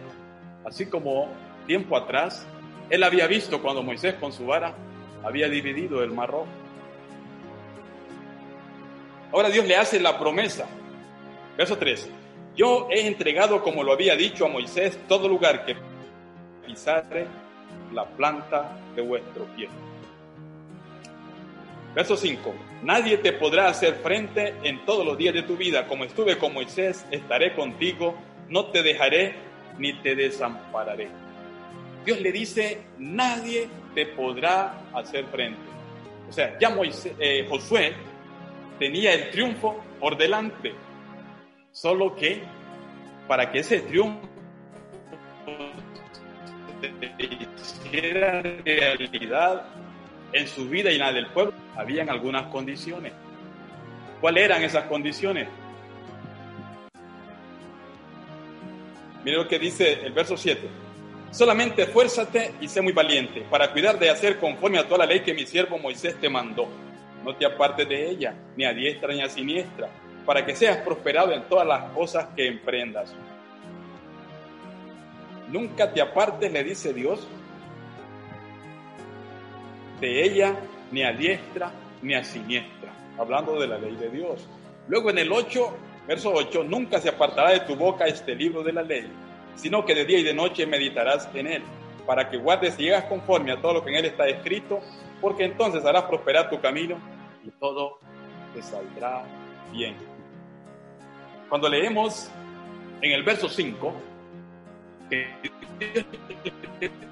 así 0.64 0.86
como 0.86 1.28
tiempo 1.66 1.96
atrás, 1.96 2.46
él 2.90 3.02
había 3.02 3.26
visto 3.26 3.60
cuando 3.60 3.82
Moisés 3.82 4.14
con 4.14 4.32
su 4.32 4.46
vara 4.46 4.74
había 5.22 5.48
dividido 5.48 6.02
el 6.02 6.10
mar 6.10 6.30
rojo. 6.30 6.46
Ahora 9.32 9.48
Dios 9.48 9.66
le 9.66 9.76
hace 9.76 9.98
la 10.00 10.18
promesa. 10.18 10.66
Verso 11.56 11.76
3. 11.76 12.10
Yo 12.56 12.88
he 12.90 13.06
entregado, 13.06 13.62
como 13.62 13.82
lo 13.82 13.92
había 13.92 14.14
dicho 14.14 14.46
a 14.46 14.48
Moisés, 14.48 14.98
todo 15.08 15.28
lugar 15.28 15.64
que 15.64 15.76
pisare 16.66 17.26
la 17.92 18.04
planta 18.04 18.76
de 18.94 19.02
vuestro 19.02 19.44
pie. 19.56 19.68
Verso 21.94 22.16
5. 22.16 22.54
Nadie 22.82 23.18
te 23.18 23.32
podrá 23.32 23.68
hacer 23.68 23.94
frente 23.96 24.54
en 24.64 24.84
todos 24.84 25.06
los 25.06 25.16
días 25.16 25.32
de 25.32 25.42
tu 25.42 25.56
vida. 25.56 25.86
Como 25.86 26.04
estuve 26.04 26.36
con 26.38 26.52
Moisés, 26.52 27.06
estaré 27.10 27.54
contigo, 27.54 28.16
no 28.48 28.66
te 28.66 28.82
dejaré 28.82 29.34
ni 29.78 29.92
te 30.02 30.16
desampararé. 30.16 31.08
Dios 32.04 32.20
le 32.20 32.32
dice, 32.32 32.82
nadie 32.98 33.68
te 33.94 34.06
podrá 34.06 34.74
hacer 34.92 35.24
frente. 35.26 35.60
O 36.28 36.32
sea, 36.32 36.58
ya 36.58 36.76
eh, 37.18 37.46
Josué 37.48 37.94
tenía 38.78 39.14
el 39.14 39.30
triunfo 39.30 39.82
por 40.00 40.16
delante, 40.16 40.74
solo 41.70 42.14
que 42.16 42.42
para 43.28 43.50
que 43.50 43.60
ese 43.60 43.80
triunfo 43.80 44.28
hiciera 47.18 48.42
realidad 48.42 49.66
en 50.34 50.48
su 50.48 50.68
vida 50.68 50.90
y 50.90 50.94
en 50.94 51.00
la 51.00 51.12
del 51.12 51.28
pueblo, 51.28 51.54
habían 51.76 52.10
algunas 52.10 52.48
condiciones. 52.48 53.12
¿Cuáles 54.20 54.44
eran 54.44 54.62
esas 54.62 54.84
condiciones? 54.84 55.48
Mire 59.24 59.36
lo 59.38 59.48
que 59.48 59.58
dice 59.58 60.04
el 60.04 60.12
verso 60.12 60.36
7. 60.36 60.68
Solamente 61.30 61.82
esfuérzate 61.82 62.54
y 62.60 62.68
sé 62.68 62.82
muy 62.82 62.92
valiente 62.92 63.46
para 63.48 63.72
cuidar 63.72 63.98
de 63.98 64.10
hacer 64.10 64.38
conforme 64.38 64.78
a 64.78 64.86
toda 64.86 64.98
la 64.98 65.06
ley 65.06 65.20
que 65.20 65.34
mi 65.34 65.46
siervo 65.46 65.78
Moisés 65.78 66.20
te 66.20 66.28
mandó. 66.28 66.68
No 67.24 67.34
te 67.36 67.46
apartes 67.46 67.88
de 67.88 68.10
ella, 68.10 68.34
ni 68.56 68.64
a 68.64 68.74
diestra 68.74 69.14
ni 69.14 69.22
a 69.22 69.28
siniestra, 69.28 69.88
para 70.26 70.44
que 70.44 70.54
seas 70.54 70.78
prosperado 70.78 71.32
en 71.32 71.42
todas 71.44 71.66
las 71.66 71.90
cosas 71.92 72.26
que 72.36 72.46
emprendas. 72.46 73.14
Nunca 75.48 75.92
te 75.92 76.02
apartes, 76.02 76.52
le 76.52 76.64
dice 76.64 76.92
Dios, 76.92 77.26
de 80.00 80.24
ella, 80.24 80.56
ni 80.90 81.02
a 81.02 81.12
diestra 81.12 81.72
ni 82.02 82.14
a 82.14 82.22
siniestra, 82.22 82.92
hablando 83.18 83.58
de 83.58 83.66
la 83.66 83.78
ley 83.78 83.96
de 83.96 84.10
Dios. 84.10 84.46
Luego 84.88 85.10
en 85.10 85.18
el 85.18 85.32
8 85.32 85.74
Verso 86.06 86.32
8, 86.34 86.64
nunca 86.64 87.00
se 87.00 87.08
apartará 87.08 87.52
de 87.52 87.60
tu 87.60 87.76
boca 87.76 88.04
este 88.04 88.34
libro 88.34 88.62
de 88.62 88.72
la 88.72 88.82
ley, 88.82 89.06
sino 89.56 89.84
que 89.86 89.94
de 89.94 90.04
día 90.04 90.18
y 90.18 90.22
de 90.22 90.34
noche 90.34 90.66
meditarás 90.66 91.28
en 91.34 91.46
él, 91.46 91.62
para 92.06 92.28
que 92.28 92.36
guardes 92.36 92.78
y 92.78 92.84
llegas 92.84 93.04
conforme 93.04 93.52
a 93.52 93.60
todo 93.60 93.74
lo 93.74 93.84
que 93.84 93.90
en 93.90 93.96
él 93.96 94.04
está 94.04 94.26
escrito, 94.28 94.80
porque 95.20 95.44
entonces 95.44 95.84
harás 95.84 96.04
prosperar 96.04 96.50
tu 96.50 96.60
camino 96.60 96.98
y 97.42 97.50
todo 97.52 97.98
te 98.54 98.62
saldrá 98.62 99.24
bien. 99.72 99.96
Cuando 101.48 101.70
leemos 101.70 102.30
en 103.00 103.12
el 103.12 103.22
verso 103.22 103.48
5, 103.48 103.94
que 105.08 105.26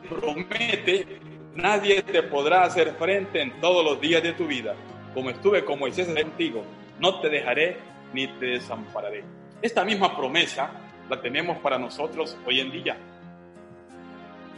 promete, 0.09 1.07
nadie 1.55 2.03
te 2.03 2.23
podrá 2.23 2.65
hacer 2.65 2.95
frente 2.95 3.41
en 3.41 3.61
todos 3.61 3.85
los 3.85 4.01
días 4.01 4.23
de 4.23 4.33
tu 4.33 4.47
vida. 4.47 4.75
Como 5.15 5.31
estuve 5.31 5.65
con 5.65 5.79
Moisés 5.79 6.09
contigo, 6.09 6.65
no 6.99 7.21
te 7.21 7.29
dejaré 7.29 7.79
ni 8.13 8.27
te 8.27 8.47
desampararé. 8.47 9.25
Esta 9.61 9.85
misma 9.85 10.17
promesa 10.17 10.71
la 11.09 11.21
tenemos 11.21 11.59
para 11.59 11.79
nosotros 11.79 12.37
hoy 12.47 12.61
en 12.61 12.71
día. 12.71 12.97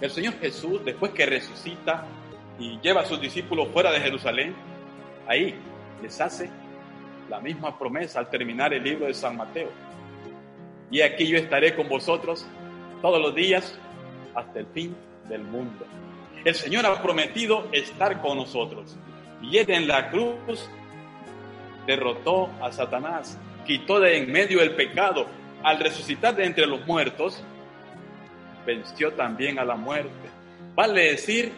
El 0.01 0.11
Señor 0.11 0.35
Jesús, 0.41 0.85
después 0.85 1.13
que 1.13 1.27
resucita 1.27 2.05
y 2.59 2.79
lleva 2.81 3.03
a 3.03 3.05
sus 3.05 3.21
discípulos 3.21 3.69
fuera 3.73 3.91
de 3.91 4.01
Jerusalén, 4.01 4.55
ahí 5.27 5.55
les 6.03 6.21
hace 6.21 6.51
la 7.29 7.41
misma 7.41 7.79
promesa 7.79 8.21
al 8.21 8.31
terminar 8.31 8.73
el 8.75 8.83
libro 8.83 9.07
de 9.07 9.15
San 9.15 9.37
Mateo. 9.37 9.71
Y 10.91 11.01
aquí 11.01 11.27
yo 11.27 11.39
estaré 11.39 11.75
con 11.75 11.89
vosotros 11.89 12.47
todos 13.03 13.21
los 13.21 13.35
días 13.35 13.79
hasta 14.35 14.61
el 14.61 14.67
fin 14.67 14.95
del 15.29 15.43
mundo. 15.43 15.87
El 16.45 16.55
Señor 16.55 16.85
ha 16.85 17.03
prometido 17.03 17.69
estar 17.73 18.21
con 18.21 18.37
nosotros. 18.37 18.97
Y 19.41 19.59
Él 19.59 19.71
en 19.71 19.89
la 19.89 20.11
cruz 20.11 20.69
derrotó 21.87 22.51
a 22.61 22.71
Satanás, 22.73 23.39
quitó 23.67 24.01
de 24.01 24.19
en 24.19 24.31
medio 24.31 24.61
el 24.61 24.75
pecado. 24.75 25.27
Al 25.63 25.81
resucitar 25.81 26.37
de 26.37 26.45
entre 26.45 26.67
los 26.67 26.87
muertos, 26.87 27.43
venció 28.67 29.13
también 29.13 29.59
a 29.59 29.65
la 29.65 29.77
muerte. 29.77 30.29
Vale 30.75 31.11
decir 31.11 31.53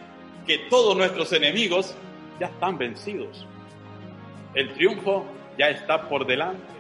que 0.47 0.59
todos 0.71 0.97
nuestros 0.97 1.33
enemigos 1.33 1.95
ya 2.39 2.47
están 2.47 2.79
vencidos. 2.79 3.47
El 4.55 4.73
triunfo 4.75 5.27
ya 5.59 5.69
está 5.69 6.09
por 6.09 6.27
delante. 6.27 6.75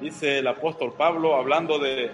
Dice 0.00 0.38
el 0.38 0.46
apóstol 0.48 0.94
Pablo 0.96 1.36
hablando 1.36 1.78
de 1.78 2.10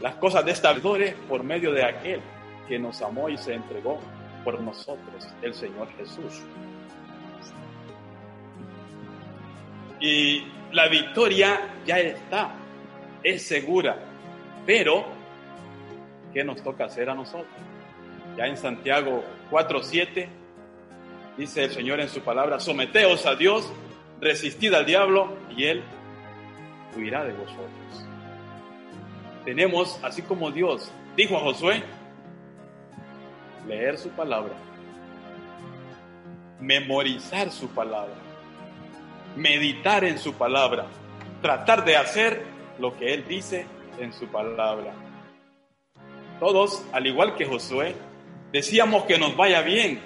las 0.00 0.16
cosas 0.16 0.44
de 0.44 0.52
esta 0.52 0.72
vida 0.72 1.14
por 1.28 1.42
medio 1.42 1.72
de 1.72 1.84
aquel 1.84 2.20
que 2.68 2.78
nos 2.78 3.00
amó 3.02 3.28
y 3.28 3.36
se 3.36 3.54
entregó 3.54 3.98
por 4.44 4.60
nosotros, 4.60 5.28
el 5.42 5.54
Señor 5.54 5.88
Jesús. 5.96 6.42
Y 10.00 10.44
la 10.72 10.88
victoria 10.88 11.74
ya 11.86 11.98
está, 11.98 12.54
es 13.22 13.46
segura, 13.46 13.96
pero 14.64 15.04
¿qué 16.32 16.44
nos 16.44 16.62
toca 16.62 16.84
hacer 16.84 17.08
a 17.08 17.14
nosotros? 17.14 17.46
Ya 18.36 18.46
en 18.46 18.56
Santiago 18.56 19.24
4:7 19.50 20.28
dice 21.38 21.64
el 21.64 21.70
Señor 21.70 22.00
en 22.00 22.08
su 22.08 22.20
palabra, 22.20 22.60
someteos 22.60 23.26
a 23.26 23.34
Dios, 23.34 23.72
resistid 24.20 24.74
al 24.74 24.86
diablo 24.86 25.36
y 25.56 25.64
él 25.64 25.82
huirá 26.96 27.24
de 27.24 27.32
vosotros. 27.32 28.05
Tenemos, 29.46 30.00
así 30.02 30.22
como 30.22 30.50
Dios 30.50 30.90
dijo 31.16 31.36
a 31.36 31.40
Josué, 31.40 31.80
leer 33.68 33.96
su 33.96 34.08
palabra, 34.10 34.54
memorizar 36.60 37.52
su 37.52 37.68
palabra, 37.68 38.16
meditar 39.36 40.02
en 40.02 40.18
su 40.18 40.32
palabra, 40.32 40.86
tratar 41.42 41.84
de 41.84 41.96
hacer 41.96 42.42
lo 42.80 42.96
que 42.96 43.14
Él 43.14 43.24
dice 43.28 43.66
en 44.00 44.12
su 44.12 44.26
palabra. 44.26 44.92
Todos, 46.40 46.84
al 46.92 47.06
igual 47.06 47.36
que 47.36 47.46
Josué, 47.46 47.94
decíamos 48.50 49.04
que 49.04 49.16
nos 49.16 49.36
vaya 49.36 49.62
bien 49.62 50.00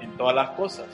en 0.00 0.16
todas 0.16 0.34
las 0.34 0.50
cosas. 0.50 0.88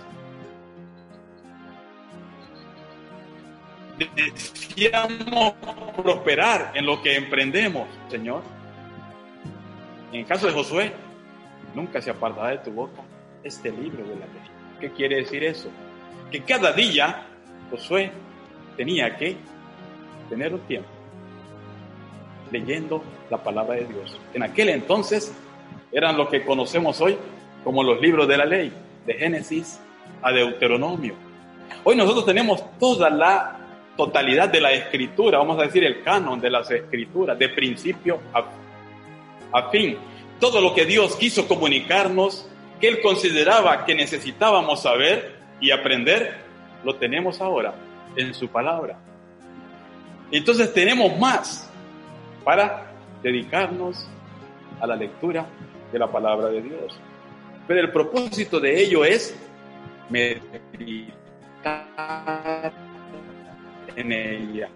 Decíamos 3.98 5.54
prosperar 5.96 6.72
en 6.74 6.84
lo 6.84 7.02
que 7.02 7.16
emprendemos, 7.16 7.88
Señor. 8.08 8.42
En 10.12 10.24
caso 10.24 10.46
de 10.46 10.52
Josué, 10.52 10.92
nunca 11.74 12.00
se 12.02 12.10
apartará 12.10 12.50
de 12.50 12.58
tu 12.58 12.70
boca 12.72 13.02
este 13.42 13.70
libro 13.70 14.02
de 14.04 14.16
la 14.16 14.26
ley. 14.26 14.50
¿Qué 14.80 14.90
quiere 14.90 15.16
decir 15.16 15.42
eso? 15.44 15.70
Que 16.30 16.42
cada 16.42 16.72
día 16.72 17.26
Josué 17.70 18.10
tenía 18.76 19.16
que 19.16 19.36
tener 20.28 20.52
un 20.52 20.60
tiempo 20.60 20.88
leyendo 22.50 23.02
la 23.30 23.38
palabra 23.38 23.76
de 23.76 23.86
Dios. 23.86 24.18
En 24.34 24.42
aquel 24.42 24.68
entonces 24.68 25.34
eran 25.90 26.16
lo 26.16 26.28
que 26.28 26.44
conocemos 26.44 27.00
hoy 27.00 27.16
como 27.64 27.82
los 27.82 28.00
libros 28.00 28.28
de 28.28 28.36
la 28.36 28.44
ley, 28.44 28.72
de 29.06 29.14
Génesis 29.14 29.80
a 30.22 30.30
Deuteronomio. 30.30 31.14
Hoy 31.82 31.96
nosotros 31.96 32.24
tenemos 32.24 32.62
toda 32.78 33.10
la 33.10 33.55
totalidad 33.96 34.48
de 34.48 34.60
la 34.60 34.72
escritura, 34.72 35.38
vamos 35.38 35.58
a 35.58 35.62
decir 35.62 35.84
el 35.84 36.02
canon 36.02 36.40
de 36.40 36.50
las 36.50 36.70
escrituras, 36.70 37.38
de 37.38 37.48
principio 37.48 38.20
a, 38.32 39.70
fin. 39.70 39.96
Todo 40.38 40.60
lo 40.60 40.74
que 40.74 40.84
Dios 40.84 41.16
quiso 41.16 41.48
comunicarnos, 41.48 42.46
que 42.78 42.88
Él 42.88 43.00
consideraba 43.00 43.86
que 43.86 43.94
necesitábamos 43.94 44.82
saber 44.82 45.36
y 45.60 45.70
aprender, 45.70 46.36
lo 46.84 46.96
tenemos 46.96 47.40
ahora 47.40 47.74
en 48.16 48.34
su 48.34 48.48
palabra. 48.48 48.98
Entonces 50.30 50.74
tenemos 50.74 51.18
más 51.18 51.70
para 52.44 52.92
dedicarnos 53.22 54.06
a 54.80 54.86
la 54.86 54.96
lectura 54.96 55.46
de 55.90 55.98
la 55.98 56.10
palabra 56.10 56.48
de 56.48 56.60
Dios. 56.60 56.98
Pero 57.66 57.80
el 57.80 57.90
propósito 57.90 58.60
de 58.60 58.78
ello 58.78 59.04
es 59.04 59.34
meditar 60.10 61.12
en 63.96 64.12
ella. 64.12 64.68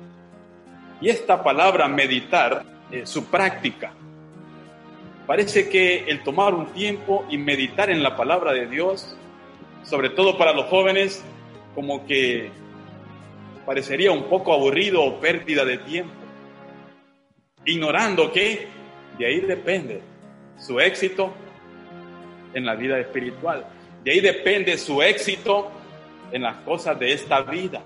Y 1.00 1.08
esta 1.08 1.42
palabra 1.42 1.88
meditar, 1.88 2.64
su 3.04 3.26
práctica, 3.26 3.92
parece 5.26 5.68
que 5.68 6.04
el 6.08 6.24
tomar 6.24 6.54
un 6.54 6.66
tiempo 6.72 7.24
y 7.30 7.38
meditar 7.38 7.88
en 7.88 8.02
la 8.02 8.16
palabra 8.16 8.52
de 8.52 8.66
Dios, 8.66 9.16
sobre 9.84 10.10
todo 10.10 10.36
para 10.36 10.52
los 10.52 10.66
jóvenes, 10.66 11.24
como 11.74 12.04
que 12.06 12.50
parecería 13.64 14.10
un 14.10 14.24
poco 14.24 14.52
aburrido 14.52 15.02
o 15.02 15.20
pérdida 15.20 15.64
de 15.64 15.78
tiempo, 15.78 16.12
ignorando 17.64 18.32
que 18.32 18.66
de 19.18 19.26
ahí 19.26 19.40
depende 19.40 20.02
su 20.58 20.80
éxito 20.80 21.32
en 22.52 22.66
la 22.66 22.74
vida 22.74 22.98
espiritual, 22.98 23.66
de 24.02 24.10
ahí 24.10 24.20
depende 24.20 24.76
su 24.76 25.00
éxito 25.00 25.70
en 26.32 26.42
las 26.42 26.56
cosas 26.56 26.98
de 26.98 27.12
esta 27.12 27.42
vida. 27.42 27.82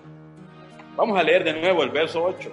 Vamos 0.96 1.18
a 1.18 1.22
leer 1.22 1.42
de 1.42 1.52
nuevo 1.54 1.82
el 1.82 1.90
verso 1.90 2.22
8. 2.22 2.50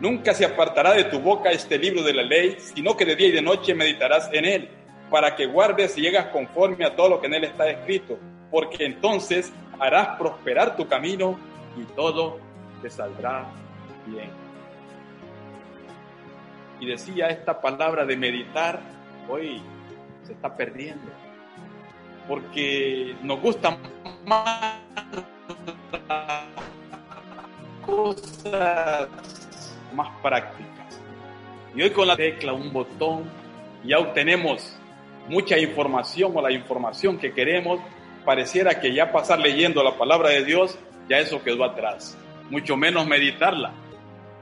Nunca 0.00 0.32
se 0.32 0.44
apartará 0.44 0.92
de 0.92 1.04
tu 1.04 1.18
boca 1.18 1.50
este 1.50 1.76
libro 1.76 2.02
de 2.02 2.14
la 2.14 2.22
ley, 2.22 2.56
sino 2.58 2.96
que 2.96 3.04
de 3.04 3.16
día 3.16 3.28
y 3.28 3.32
de 3.32 3.42
noche 3.42 3.74
meditarás 3.74 4.30
en 4.32 4.44
él, 4.44 4.68
para 5.10 5.34
que 5.34 5.46
guardes 5.46 5.98
y 5.98 6.02
llegas 6.02 6.26
conforme 6.26 6.84
a 6.84 6.94
todo 6.94 7.08
lo 7.08 7.20
que 7.20 7.26
en 7.26 7.34
él 7.34 7.44
está 7.44 7.68
escrito, 7.68 8.16
porque 8.50 8.86
entonces 8.86 9.52
harás 9.78 10.16
prosperar 10.18 10.76
tu 10.76 10.86
camino 10.86 11.38
y 11.76 11.82
todo 11.94 12.38
te 12.80 12.88
saldrá 12.88 13.46
bien. 14.06 14.30
Y 16.78 16.86
decía 16.86 17.28
esta 17.28 17.60
palabra 17.60 18.06
de 18.06 18.16
meditar, 18.16 18.80
hoy 19.28 19.60
se 20.22 20.32
está 20.32 20.56
perdiendo, 20.56 21.10
porque 22.28 23.16
nos 23.22 23.40
gusta 23.40 23.76
más 24.24 24.78
cosas 27.90 29.08
más 29.94 30.08
prácticas. 30.22 31.00
Y 31.74 31.82
hoy 31.82 31.90
con 31.90 32.06
la 32.06 32.16
tecla, 32.16 32.52
un 32.52 32.72
botón, 32.72 33.24
ya 33.84 33.98
obtenemos 33.98 34.76
mucha 35.28 35.58
información 35.58 36.32
o 36.34 36.42
la 36.42 36.52
información 36.52 37.18
que 37.18 37.32
queremos. 37.32 37.80
Pareciera 38.24 38.80
que 38.80 38.92
ya 38.92 39.12
pasar 39.12 39.38
leyendo 39.40 39.82
la 39.82 39.96
palabra 39.96 40.30
de 40.30 40.44
Dios, 40.44 40.78
ya 41.08 41.18
eso 41.18 41.42
quedó 41.42 41.64
atrás. 41.64 42.16
Mucho 42.50 42.76
menos 42.76 43.06
meditarla, 43.06 43.72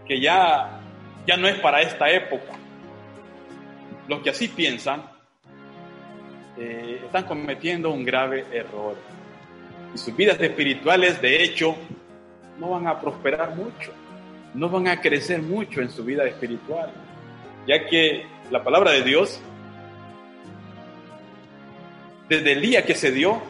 que 0.07 0.21
ya, 0.21 0.81
ya 1.27 1.37
no 1.37 1.49
es 1.49 1.59
para 1.61 1.83
esta 1.83 2.11
época. 2.11 2.53
Los 4.09 4.21
que 4.23 4.31
así 4.31 4.49
piensan 4.49 5.03
eh, 6.57 7.03
están 7.05 7.25
cometiendo 7.25 7.91
un 7.91 8.05
grave 8.05 8.47
error. 8.53 8.97
Y 9.95 9.99
sus 9.99 10.17
vidas 10.17 10.41
espirituales, 10.41 11.21
de 11.21 11.45
hecho, 11.45 11.77
no 12.59 12.71
van 12.71 12.87
a 12.87 13.01
prosperar 13.01 13.55
mucho, 13.55 13.93
no 14.55 14.69
van 14.69 14.89
a 14.89 15.01
crecer 15.01 15.43
mucho 15.43 15.81
en 15.81 15.91
su 15.91 16.05
vida 16.05 16.25
espiritual, 16.25 16.91
ya 17.67 17.87
que 17.87 18.27
la 18.51 18.63
palabra 18.63 18.93
de 18.93 19.03
Dios, 19.03 19.41
desde 22.29 22.53
el 22.53 22.61
día 22.61 22.85
que 22.85 22.95
se 22.95 23.13
dio, 23.13 23.41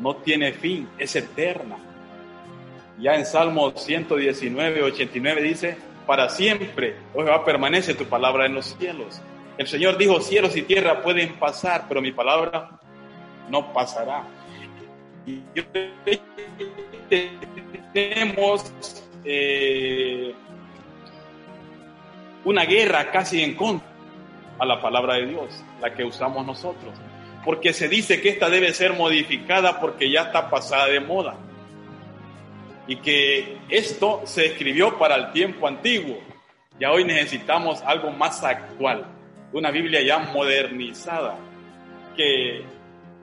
no 0.00 0.16
tiene 0.16 0.52
fin, 0.52 0.88
es 0.98 1.14
eterna. 1.14 1.76
Ya 2.98 3.14
en 3.14 3.24
Salmo 3.24 3.72
119, 3.72 4.82
89 4.82 5.42
dice, 5.42 5.76
para 6.06 6.28
siempre, 6.28 6.96
oh 7.14 7.22
Jehová, 7.22 7.44
permanece 7.44 7.94
tu 7.94 8.04
palabra 8.04 8.46
en 8.46 8.54
los 8.54 8.76
cielos. 8.78 9.20
El 9.58 9.66
Señor 9.66 9.98
dijo, 9.98 10.20
cielos 10.20 10.56
y 10.56 10.62
tierra 10.62 11.02
pueden 11.02 11.34
pasar, 11.34 11.84
pero 11.88 12.00
mi 12.00 12.12
palabra 12.12 12.80
no 13.48 13.72
pasará. 13.72 14.24
Y 15.26 15.42
tenemos 17.92 18.72
eh, 19.24 20.34
una 22.44 22.64
guerra 22.64 23.10
casi 23.10 23.42
en 23.42 23.54
contra 23.54 23.88
a 24.58 24.66
la 24.66 24.80
palabra 24.80 25.14
de 25.14 25.26
Dios, 25.26 25.64
la 25.80 25.94
que 25.94 26.04
usamos 26.04 26.46
nosotros. 26.46 26.94
Porque 27.44 27.72
se 27.72 27.88
dice 27.88 28.20
que 28.20 28.30
esta 28.30 28.48
debe 28.48 28.72
ser 28.72 28.94
modificada 28.94 29.80
porque 29.80 30.10
ya 30.10 30.22
está 30.22 30.48
pasada 30.48 30.86
de 30.86 31.00
moda. 31.00 31.34
Y 32.86 32.96
que 32.96 33.58
esto 33.68 34.22
se 34.24 34.46
escribió 34.46 34.98
para 34.98 35.16
el 35.16 35.32
tiempo 35.32 35.66
antiguo. 35.66 36.18
Ya 36.78 36.90
hoy 36.90 37.04
necesitamos 37.04 37.82
algo 37.82 38.10
más 38.10 38.42
actual, 38.42 39.06
una 39.52 39.70
Biblia 39.70 40.00
ya 40.02 40.18
modernizada, 40.18 41.36
que, 42.16 42.64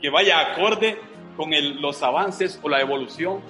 que 0.01 0.09
vaya 0.09 0.39
acorde 0.39 0.97
con 1.35 1.51
los 1.81 2.01
avances 2.03 2.59
o 2.61 2.69
la 2.69 2.79
evolución 2.81 3.41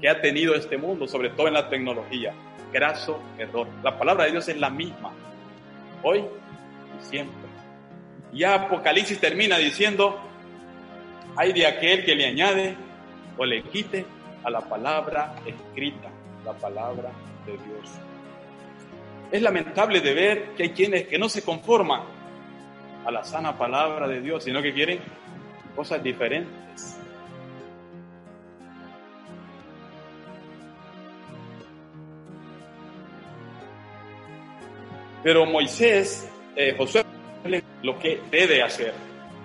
que 0.00 0.08
ha 0.08 0.20
tenido 0.20 0.54
este 0.54 0.76
mundo, 0.78 1.06
sobre 1.08 1.30
todo 1.30 1.48
en 1.48 1.54
la 1.54 1.68
tecnología. 1.68 2.34
Graso 2.72 3.20
error. 3.38 3.66
La 3.82 3.98
palabra 3.98 4.24
de 4.24 4.32
Dios 4.32 4.48
es 4.48 4.58
la 4.58 4.70
misma, 4.70 5.12
hoy 6.02 6.18
y 6.18 7.04
siempre. 7.04 7.48
Ya 8.32 8.54
Apocalipsis 8.54 9.18
termina 9.18 9.56
diciendo, 9.56 10.20
hay 11.36 11.52
de 11.52 11.66
aquel 11.66 12.04
que 12.04 12.14
le 12.14 12.26
añade 12.26 12.76
o 13.36 13.44
le 13.44 13.62
quite 13.62 14.04
a 14.44 14.50
la 14.50 14.60
palabra 14.60 15.34
escrita, 15.46 16.10
la 16.44 16.52
palabra 16.52 17.10
de 17.46 17.52
Dios. 17.52 17.90
Es 19.30 19.42
lamentable 19.42 20.00
de 20.00 20.14
ver 20.14 20.50
que 20.56 20.64
hay 20.64 20.70
quienes 20.70 21.06
que 21.06 21.18
no 21.18 21.28
se 21.28 21.42
conforman 21.42 22.02
a 23.04 23.10
la 23.10 23.24
sana 23.24 23.56
palabra 23.56 24.06
de 24.08 24.20
Dios, 24.20 24.44
sino 24.44 24.60
que 24.62 24.72
quieren 24.72 25.00
cosas 25.74 26.02
diferentes. 26.02 26.98
Pero 35.22 35.46
Moisés, 35.46 36.28
eh, 36.56 36.74
Josué, 36.76 37.04
lo 37.82 37.98
que 37.98 38.20
debe 38.30 38.62
hacer. 38.62 38.92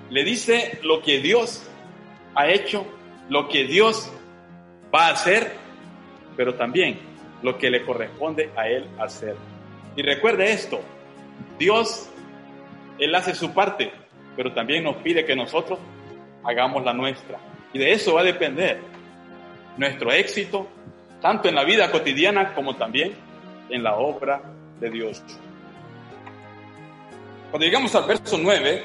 Le 0.09 0.23
dice 0.23 0.79
lo 0.83 1.01
que 1.01 1.19
Dios 1.19 1.63
ha 2.35 2.47
hecho, 2.47 2.85
lo 3.29 3.47
que 3.47 3.63
Dios 3.65 4.11
va 4.93 5.07
a 5.07 5.11
hacer, 5.11 5.53
pero 6.35 6.55
también 6.55 6.99
lo 7.41 7.57
que 7.57 7.69
le 7.69 7.83
corresponde 7.85 8.51
a 8.55 8.67
él 8.67 8.87
hacer. 8.99 9.35
Y 9.95 10.01
recuerde 10.01 10.51
esto, 10.51 10.79
Dios, 11.59 12.09
Él 12.97 13.13
hace 13.15 13.35
su 13.35 13.53
parte, 13.53 13.91
pero 14.35 14.53
también 14.53 14.83
nos 14.83 14.97
pide 14.97 15.25
que 15.25 15.35
nosotros 15.35 15.79
hagamos 16.43 16.83
la 16.83 16.93
nuestra. 16.93 17.37
Y 17.73 17.79
de 17.79 17.91
eso 17.91 18.15
va 18.15 18.21
a 18.21 18.23
depender 18.23 18.79
nuestro 19.77 20.11
éxito, 20.11 20.67
tanto 21.21 21.47
en 21.47 21.55
la 21.55 21.63
vida 21.63 21.91
cotidiana 21.91 22.53
como 22.53 22.75
también 22.75 23.13
en 23.69 23.83
la 23.83 23.95
obra 23.95 24.41
de 24.79 24.89
Dios. 24.89 25.23
Cuando 27.53 27.67
llegamos 27.67 27.93
al 27.93 28.05
verso 28.05 28.35
9, 28.35 28.83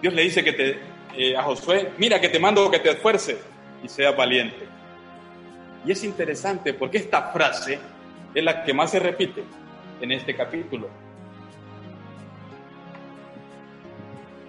Dios 0.00 0.14
le 0.14 0.22
dice 0.22 0.42
que 0.42 0.78
eh, 1.14 1.36
a 1.36 1.42
Josué, 1.42 1.92
mira 1.98 2.18
que 2.18 2.30
te 2.30 2.38
mando 2.38 2.70
que 2.70 2.78
te 2.78 2.88
esfuerces 2.88 3.36
y 3.84 3.88
seas 3.90 4.16
valiente. 4.16 4.66
Y 5.84 5.92
es 5.92 6.02
interesante 6.02 6.72
porque 6.72 6.96
esta 6.96 7.30
frase 7.32 7.78
es 8.34 8.42
la 8.42 8.64
que 8.64 8.72
más 8.72 8.92
se 8.92 8.98
repite 8.98 9.44
en 10.00 10.10
este 10.10 10.34
capítulo. 10.34 10.88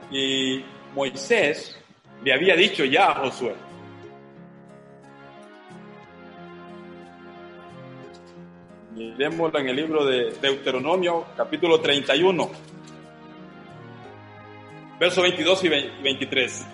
Y 0.10 0.64
Moisés 0.96 1.78
le 2.24 2.34
había 2.34 2.56
dicho 2.56 2.86
ya 2.86 3.12
a 3.12 3.16
Josué, 3.16 3.56
Miremoslo 8.96 9.60
en 9.60 9.68
el 9.68 9.76
libro 9.76 10.06
de 10.06 10.32
Deuteronomio, 10.42 11.26
capítulo 11.36 11.82
31 11.82 12.73
versos 15.04 15.22
22 15.22 15.63
y 15.66 15.70
23. 16.02 16.66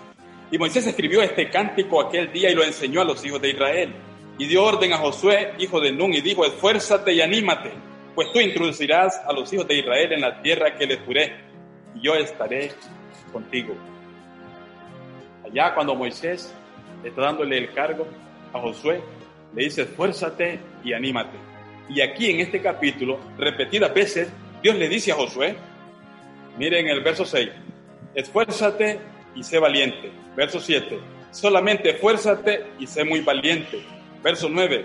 Y 0.52 0.58
Moisés 0.58 0.86
escribió 0.86 1.20
este 1.20 1.50
cántico 1.50 2.00
aquel 2.00 2.32
día 2.32 2.48
y 2.48 2.54
lo 2.54 2.62
enseñó 2.62 3.00
a 3.00 3.04
los 3.04 3.24
hijos 3.24 3.42
de 3.42 3.50
Israel. 3.50 3.92
Y 4.38 4.46
dio 4.46 4.62
orden 4.62 4.92
a 4.92 4.98
Josué, 4.98 5.54
hijo 5.58 5.80
de 5.80 5.90
Nun, 5.90 6.14
y 6.14 6.20
dijo, 6.20 6.46
esfuérzate 6.46 7.12
y 7.12 7.20
anímate, 7.20 7.72
pues 8.14 8.32
tú 8.32 8.38
introducirás 8.38 9.20
a 9.26 9.32
los 9.32 9.52
hijos 9.52 9.66
de 9.66 9.80
Israel 9.80 10.12
en 10.12 10.20
la 10.20 10.40
tierra 10.42 10.76
que 10.76 10.86
les 10.86 11.00
juré, 11.00 11.40
y 11.96 12.02
yo 12.02 12.14
estaré 12.14 12.70
contigo. 13.32 13.74
Allá 15.44 15.74
cuando 15.74 15.96
Moisés 15.96 16.54
está 17.02 17.22
dándole 17.22 17.58
el 17.58 17.72
cargo 17.72 18.06
a 18.52 18.60
Josué, 18.60 19.02
le 19.56 19.64
dice, 19.64 19.82
esfuérzate 19.82 20.60
y 20.84 20.92
anímate. 20.92 21.36
Y 21.88 22.00
aquí 22.00 22.30
en 22.30 22.38
este 22.38 22.62
capítulo, 22.62 23.18
repetidas 23.36 23.92
veces, 23.92 24.32
Dios 24.62 24.76
le 24.76 24.88
dice 24.88 25.10
a 25.10 25.16
Josué, 25.16 25.56
miren 26.56 26.86
el 26.86 27.00
verso 27.00 27.24
6, 27.24 27.50
esfuérzate 28.14 29.00
y 29.34 29.42
sé 29.42 29.58
valiente. 29.58 30.10
Verso 30.36 30.60
7, 30.60 30.98
solamente 31.30 31.90
esfuérzate 31.90 32.66
y 32.78 32.86
sé 32.86 33.04
muy 33.04 33.20
valiente. 33.20 33.82
Verso 34.22 34.48
9, 34.48 34.84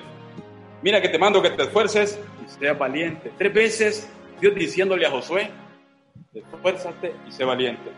mira 0.81 1.01
que 1.01 1.09
te 1.09 1.17
mando 1.17 1.41
que 1.41 1.51
te 1.51 1.63
esfuerces 1.63 2.19
y 2.45 2.49
seas 2.49 2.77
valiente. 2.77 3.31
Tres 3.38 3.53
veces 3.53 4.09
Dios 4.39 4.55
diciéndole 4.55 5.05
a 5.05 5.11
Josué, 5.11 5.49
esfuérzate 6.33 7.13
y 7.27 7.31
sé 7.31 7.43
valiente. 7.43 7.89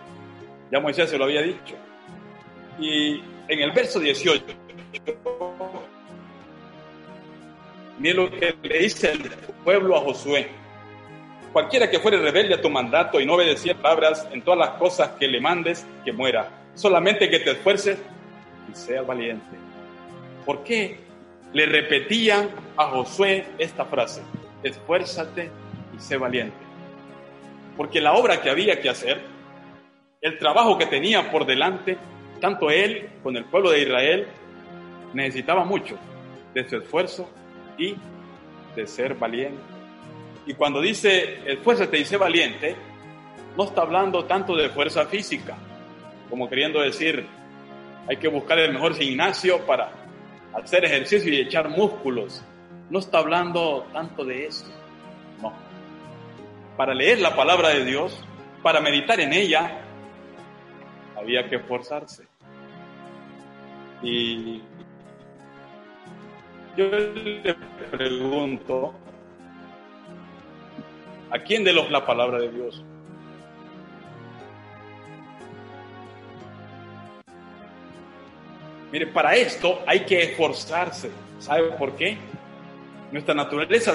Ya 0.71 0.79
Moisés 0.79 1.09
se 1.09 1.17
lo 1.17 1.25
había 1.25 1.41
dicho. 1.41 1.75
Y 2.79 3.21
en 3.47 3.59
el 3.59 3.71
verso 3.71 3.99
18, 3.99 4.43
mira 7.99 8.15
lo 8.15 8.29
que 8.29 8.55
le 8.61 8.79
dice 8.79 9.11
el 9.11 9.29
pueblo 9.63 9.97
a 9.97 10.01
Josué 10.01 10.47
Cualquiera 11.53 11.89
que 11.89 11.99
fuere 11.99 12.17
rebelde 12.17 12.55
a 12.55 12.61
tu 12.61 12.69
mandato 12.69 13.19
y 13.19 13.25
no 13.25 13.33
obedeciera 13.33 13.79
palabras 13.79 14.27
en 14.31 14.41
todas 14.41 14.59
las 14.59 14.69
cosas 14.77 15.11
que 15.19 15.27
le 15.27 15.39
mandes, 15.39 15.85
que 16.03 16.11
muera. 16.11 16.49
Solamente 16.75 17.29
que 17.29 17.39
te 17.39 17.51
esfuerces 17.51 17.97
y 18.71 18.75
seas 18.75 19.05
valiente. 19.07 19.57
¿Por 20.45 20.63
qué 20.63 20.99
le 21.53 21.65
repetían 21.65 22.49
a 22.75 22.85
Josué 22.85 23.45
esta 23.57 23.85
frase? 23.85 24.21
Esfuérzate 24.61 25.49
y 25.95 25.99
sé 25.99 26.17
valiente. 26.17 26.55
Porque 27.75 28.01
la 28.01 28.13
obra 28.13 28.41
que 28.41 28.49
había 28.49 28.79
que 28.81 28.89
hacer, 28.89 29.21
el 30.21 30.37
trabajo 30.37 30.77
que 30.77 30.85
tenía 30.85 31.31
por 31.31 31.45
delante, 31.45 31.97
tanto 32.41 32.69
él 32.69 33.09
con 33.23 33.35
el 33.37 33.45
pueblo 33.45 33.71
de 33.71 33.81
Israel, 33.81 34.27
necesitaba 35.13 35.63
mucho 35.63 35.97
de 36.53 36.67
su 36.67 36.77
esfuerzo 36.77 37.29
y 37.77 37.95
de 38.75 38.87
ser 38.87 39.15
valiente. 39.15 39.76
Y 40.47 40.53
cuando 40.53 40.81
dice 40.81 41.41
esfuérzate 41.45 41.99
y 41.99 42.05
sé 42.05 42.15
valiente, 42.15 42.75
no 43.57 43.65
está 43.65 43.81
hablando 43.81 44.23
tanto 44.25 44.55
de 44.55 44.69
fuerza 44.69 45.05
física, 45.05 45.57
como 46.29 46.49
queriendo 46.49 46.81
decir, 46.81 47.27
hay 48.07 48.15
que 48.17 48.29
buscar 48.29 48.57
el 48.59 48.73
mejor 48.73 48.95
gimnasio 48.95 49.65
para 49.65 49.91
hacer 50.53 50.85
ejercicio 50.85 51.33
y 51.33 51.41
echar 51.41 51.67
músculos. 51.69 52.41
No 52.89 52.99
está 52.99 53.19
hablando 53.19 53.85
tanto 53.91 54.23
de 54.23 54.45
eso. 54.45 54.65
No. 55.41 55.51
Para 56.77 56.93
leer 56.93 57.19
la 57.19 57.35
palabra 57.35 57.69
de 57.69 57.83
Dios, 57.83 58.23
para 58.63 58.79
meditar 58.79 59.19
en 59.19 59.33
ella, 59.33 59.81
había 61.17 61.49
que 61.49 61.57
esforzarse. 61.57 62.25
Y 64.01 64.61
yo 66.77 66.89
le 66.89 67.55
pregunto, 67.91 68.93
¿A 71.29 71.39
quién 71.39 71.63
de 71.63 71.73
los 71.73 71.91
la 71.91 72.05
palabra 72.05 72.39
de 72.39 72.49
Dios? 72.49 72.83
Mire, 78.91 79.07
para 79.07 79.35
esto 79.35 79.81
hay 79.85 80.01
que 80.01 80.23
esforzarse. 80.23 81.11
¿Sabe 81.39 81.63
por 81.71 81.95
qué? 81.95 82.17
Nuestra 83.11 83.33
naturaleza, 83.33 83.93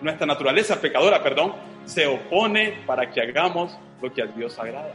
nuestra 0.00 0.26
naturaleza 0.26 0.80
pecadora, 0.80 1.22
perdón, 1.22 1.54
se 1.84 2.06
opone 2.06 2.82
para 2.86 3.10
que 3.10 3.20
hagamos 3.20 3.76
lo 4.02 4.12
que 4.12 4.22
a 4.22 4.26
Dios 4.26 4.58
agrada. 4.58 4.94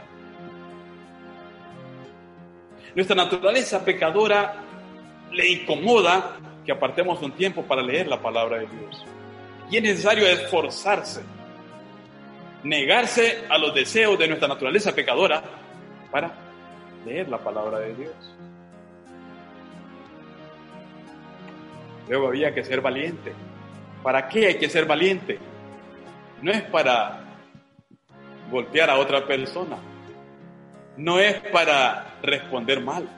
Nuestra 2.94 3.16
naturaleza 3.16 3.84
pecadora 3.84 4.54
le 5.32 5.48
incomoda 5.48 6.36
que 6.64 6.72
apartemos 6.72 7.20
un 7.22 7.32
tiempo 7.32 7.62
para 7.62 7.82
leer 7.82 8.06
la 8.06 8.20
palabra 8.20 8.58
de 8.58 8.66
Dios. 8.66 9.04
Y 9.72 9.78
es 9.78 9.82
necesario 9.82 10.26
esforzarse, 10.26 11.22
negarse 12.62 13.46
a 13.48 13.56
los 13.56 13.74
deseos 13.74 14.18
de 14.18 14.28
nuestra 14.28 14.46
naturaleza 14.46 14.94
pecadora 14.94 15.42
para 16.10 16.30
leer 17.06 17.30
la 17.30 17.38
palabra 17.38 17.78
de 17.78 17.94
Dios. 17.94 18.14
Luego 22.06 22.28
había 22.28 22.52
que 22.52 22.62
ser 22.62 22.82
valiente. 22.82 23.32
¿Para 24.02 24.28
qué 24.28 24.48
hay 24.48 24.58
que 24.58 24.68
ser 24.68 24.84
valiente? 24.84 25.38
No 26.42 26.52
es 26.52 26.60
para 26.64 27.24
golpear 28.50 28.90
a 28.90 28.98
otra 28.98 29.26
persona. 29.26 29.78
No 30.98 31.18
es 31.18 31.40
para 31.50 32.18
responder 32.20 32.82
mal. 32.82 33.08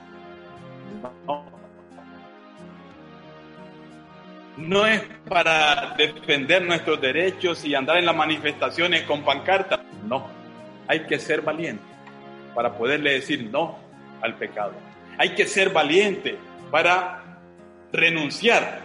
No 4.57 4.85
es 4.85 5.01
para 5.27 5.95
defender 5.97 6.65
nuestros 6.65 7.01
derechos 7.01 7.65
y 7.65 7.75
andar 7.75 7.97
en 7.97 8.05
las 8.05 8.15
manifestaciones 8.15 9.03
con 9.03 9.23
pancartas. 9.23 9.79
No. 10.07 10.27
Hay 10.87 11.01
que 11.01 11.19
ser 11.19 11.41
valiente 11.41 11.83
para 12.53 12.77
poderle 12.77 13.13
decir 13.13 13.49
no 13.51 13.77
al 14.21 14.35
pecado. 14.35 14.73
Hay 15.17 15.35
que 15.35 15.45
ser 15.45 15.71
valiente 15.71 16.37
para 16.71 17.39
renunciar 17.91 18.81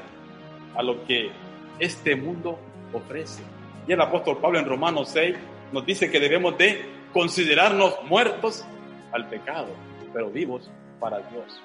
a 0.77 0.83
lo 0.83 1.05
que 1.05 1.31
este 1.79 2.17
mundo 2.17 2.59
ofrece. 2.93 3.43
Y 3.87 3.93
el 3.93 4.01
apóstol 4.01 4.39
Pablo 4.39 4.59
en 4.59 4.67
Romanos 4.67 5.11
6 5.13 5.37
nos 5.73 5.87
dice 5.87 6.11
que 6.11 6.21
debemos 6.21 6.57
de 6.59 6.85
considerarnos 7.13 7.97
muertos 8.05 8.65
al 9.13 9.29
pecado, 9.29 9.69
pero 10.13 10.31
vivos 10.31 10.71
para 10.99 11.19
Dios. 11.19 11.61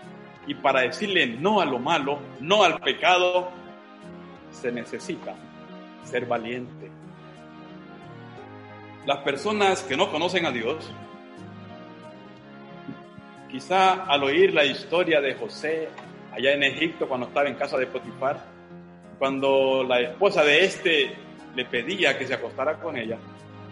Y 0.48 0.56
para 0.56 0.82
decirle 0.82 1.28
no 1.28 1.60
a 1.60 1.66
lo 1.66 1.80
malo, 1.80 2.20
no 2.40 2.64
al 2.64 2.80
pecado, 2.80 3.52
se 4.56 4.72
necesita 4.72 5.36
ser 6.04 6.26
valiente. 6.26 6.90
Las 9.06 9.20
personas 9.20 9.84
que 9.84 9.96
no 9.96 10.10
conocen 10.12 10.46
a 10.46 10.52
Dios, 10.52 10.92
quizá 13.52 14.06
al 14.06 14.24
oír 14.24 14.54
la 14.54 14.66
historia 14.66 15.22
de 15.22 15.36
José 15.36 15.90
allá 16.32 16.54
en 16.54 16.64
Egipto 16.64 17.08
cuando 17.08 17.28
estaba 17.28 17.48
en 17.48 17.56
casa 17.56 17.78
de 17.78 17.88
Potifar, 17.88 18.44
cuando 19.20 19.84
la 19.84 20.02
esposa 20.02 20.44
de 20.44 20.66
este 20.66 21.16
le 21.56 21.66
pedía 21.66 22.18
que 22.18 22.28
se 22.28 22.34
acostara 22.34 22.80
con 22.80 22.98
ella, 22.98 23.18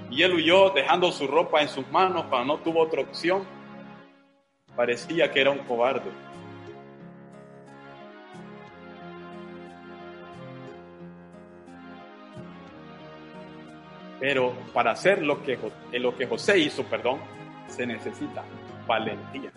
y 0.10 0.22
él 0.22 0.34
huyó 0.34 0.69
dejando 0.69 1.12
su 1.12 1.28
ropa 1.28 1.62
en 1.62 1.67
sus 1.67 1.89
manos 1.89 2.26
cuando 2.30 2.56
no 2.56 2.60
tuvo 2.63 2.82
otra 2.82 3.02
opción, 3.02 3.43
parecía 4.76 5.32
que 5.32 5.41
era 5.41 5.52
un 5.52 5.60
cobarde. 5.60 6.12
Pero 14.24 14.54
para 14.72 14.92
hacer 14.92 15.22
lo 15.22 15.44
que, 15.44 15.60
lo 16.00 16.16
que 16.16 16.26
José 16.26 16.58
hizo, 16.58 16.86
perdón, 16.86 17.20
se 17.68 17.86
necesita 17.86 18.42
valentía. 18.88 19.52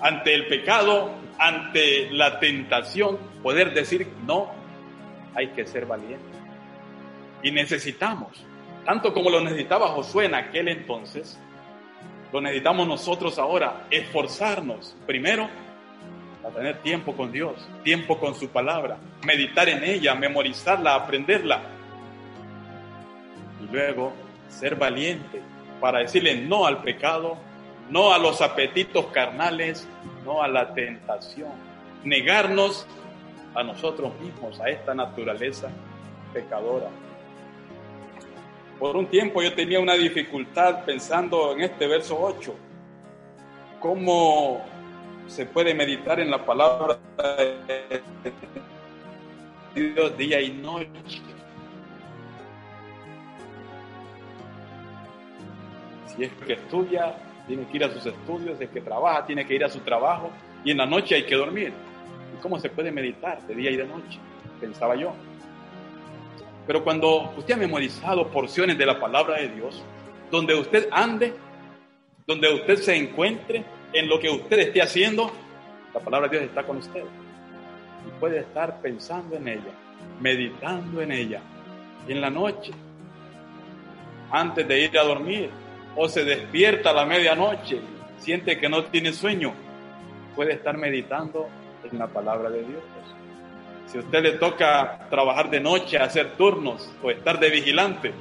Ante 0.00 0.32
el 0.32 0.46
pecado, 0.46 1.10
ante 1.38 2.08
la 2.10 2.40
tentación, 2.40 3.18
poder 3.42 3.74
decir 3.74 4.08
no, 4.26 4.52
hay 5.34 5.48
que 5.48 5.66
ser 5.66 5.84
valiente. 5.84 6.24
Y 7.42 7.50
necesitamos 7.50 8.42
tanto 8.86 9.12
como 9.12 9.28
lo 9.28 9.42
necesitaba 9.42 9.88
Josué 9.88 10.24
en 10.24 10.34
aquel 10.34 10.68
entonces, 10.68 11.38
lo 12.32 12.40
necesitamos 12.40 12.88
nosotros 12.88 13.38
ahora, 13.38 13.86
esforzarnos 13.90 14.96
primero 15.06 15.46
a 16.42 16.48
tener 16.48 16.78
tiempo 16.78 17.14
con 17.14 17.32
Dios, 17.32 17.68
tiempo 17.84 18.18
con 18.18 18.34
su 18.34 18.48
palabra, 18.48 18.96
meditar 19.26 19.68
en 19.68 19.84
ella, 19.84 20.14
memorizarla, 20.14 20.94
aprenderla. 20.94 21.60
Luego 23.70 24.12
ser 24.48 24.76
valiente 24.76 25.40
para 25.80 26.00
decirle 26.00 26.36
no 26.36 26.66
al 26.66 26.82
pecado, 26.82 27.36
no 27.88 28.12
a 28.12 28.18
los 28.18 28.40
apetitos 28.40 29.06
carnales, 29.06 29.86
no 30.24 30.42
a 30.42 30.48
la 30.48 30.74
tentación. 30.74 31.50
Negarnos 32.04 32.86
a 33.54 33.62
nosotros 33.62 34.12
mismos, 34.20 34.60
a 34.60 34.68
esta 34.68 34.94
naturaleza 34.94 35.70
pecadora. 36.32 36.88
Por 38.78 38.96
un 38.96 39.06
tiempo 39.06 39.42
yo 39.42 39.52
tenía 39.54 39.80
una 39.80 39.94
dificultad 39.94 40.84
pensando 40.84 41.52
en 41.52 41.62
este 41.62 41.86
verso 41.86 42.18
8. 42.18 42.54
¿Cómo 43.80 44.62
se 45.26 45.46
puede 45.46 45.74
meditar 45.74 46.18
en 46.20 46.30
la 46.30 46.44
palabra 46.44 46.98
día 50.16 50.40
y 50.40 50.50
noche? 50.50 51.22
Si 56.14 56.24
es 56.24 56.32
que 56.46 56.54
estudia, 56.54 57.14
tiene 57.46 57.66
que 57.66 57.76
ir 57.76 57.84
a 57.84 57.92
sus 57.92 58.04
estudios, 58.06 58.60
es 58.60 58.68
que 58.70 58.80
trabaja, 58.80 59.26
tiene 59.26 59.46
que 59.46 59.54
ir 59.54 59.64
a 59.64 59.68
su 59.68 59.80
trabajo 59.80 60.30
y 60.64 60.70
en 60.70 60.78
la 60.78 60.86
noche 60.86 61.14
hay 61.14 61.24
que 61.24 61.34
dormir. 61.34 61.72
¿Y 62.36 62.42
cómo 62.42 62.58
se 62.58 62.68
puede 62.68 62.90
meditar 62.90 63.40
de 63.46 63.54
día 63.54 63.70
y 63.70 63.76
de 63.76 63.86
noche? 63.86 64.18
Pensaba 64.60 64.94
yo. 64.94 65.12
Pero 66.66 66.84
cuando 66.84 67.32
usted 67.36 67.54
ha 67.54 67.56
memorizado 67.56 68.28
porciones 68.28 68.78
de 68.78 68.86
la 68.86 69.00
palabra 69.00 69.38
de 69.40 69.48
Dios, 69.48 69.82
donde 70.30 70.54
usted 70.54 70.88
ande, 70.92 71.34
donde 72.26 72.54
usted 72.54 72.76
se 72.76 72.96
encuentre, 72.96 73.64
en 73.92 74.08
lo 74.08 74.20
que 74.20 74.30
usted 74.30 74.58
esté 74.60 74.80
haciendo, 74.80 75.32
la 75.92 76.00
palabra 76.00 76.28
de 76.28 76.38
Dios 76.38 76.48
está 76.50 76.62
con 76.62 76.76
usted. 76.76 77.02
Y 78.06 78.20
puede 78.20 78.40
estar 78.40 78.80
pensando 78.80 79.36
en 79.36 79.48
ella, 79.48 79.72
meditando 80.20 81.02
en 81.02 81.10
ella, 81.10 81.40
en 82.06 82.20
la 82.20 82.30
noche, 82.30 82.72
antes 84.30 84.66
de 84.68 84.84
ir 84.84 84.96
a 84.98 85.02
dormir, 85.02 85.50
o 85.96 86.08
se 86.08 86.24
despierta 86.24 86.90
a 86.90 86.94
la 86.94 87.06
medianoche, 87.06 87.80
siente 88.18 88.58
que 88.58 88.68
no 88.68 88.84
tiene 88.84 89.12
sueño, 89.12 89.52
puede 90.34 90.54
estar 90.54 90.76
meditando 90.76 91.48
en 91.90 91.98
la 91.98 92.06
palabra 92.06 92.50
de 92.50 92.62
Dios. 92.62 92.82
Si 93.86 93.98
a 93.98 94.00
usted 94.00 94.22
le 94.22 94.32
toca 94.32 95.06
trabajar 95.10 95.50
de 95.50 95.60
noche, 95.60 95.98
hacer 95.98 96.36
turnos 96.36 96.88
o 97.02 97.10
estar 97.10 97.40
de 97.40 97.50
vigilante, 97.50 98.12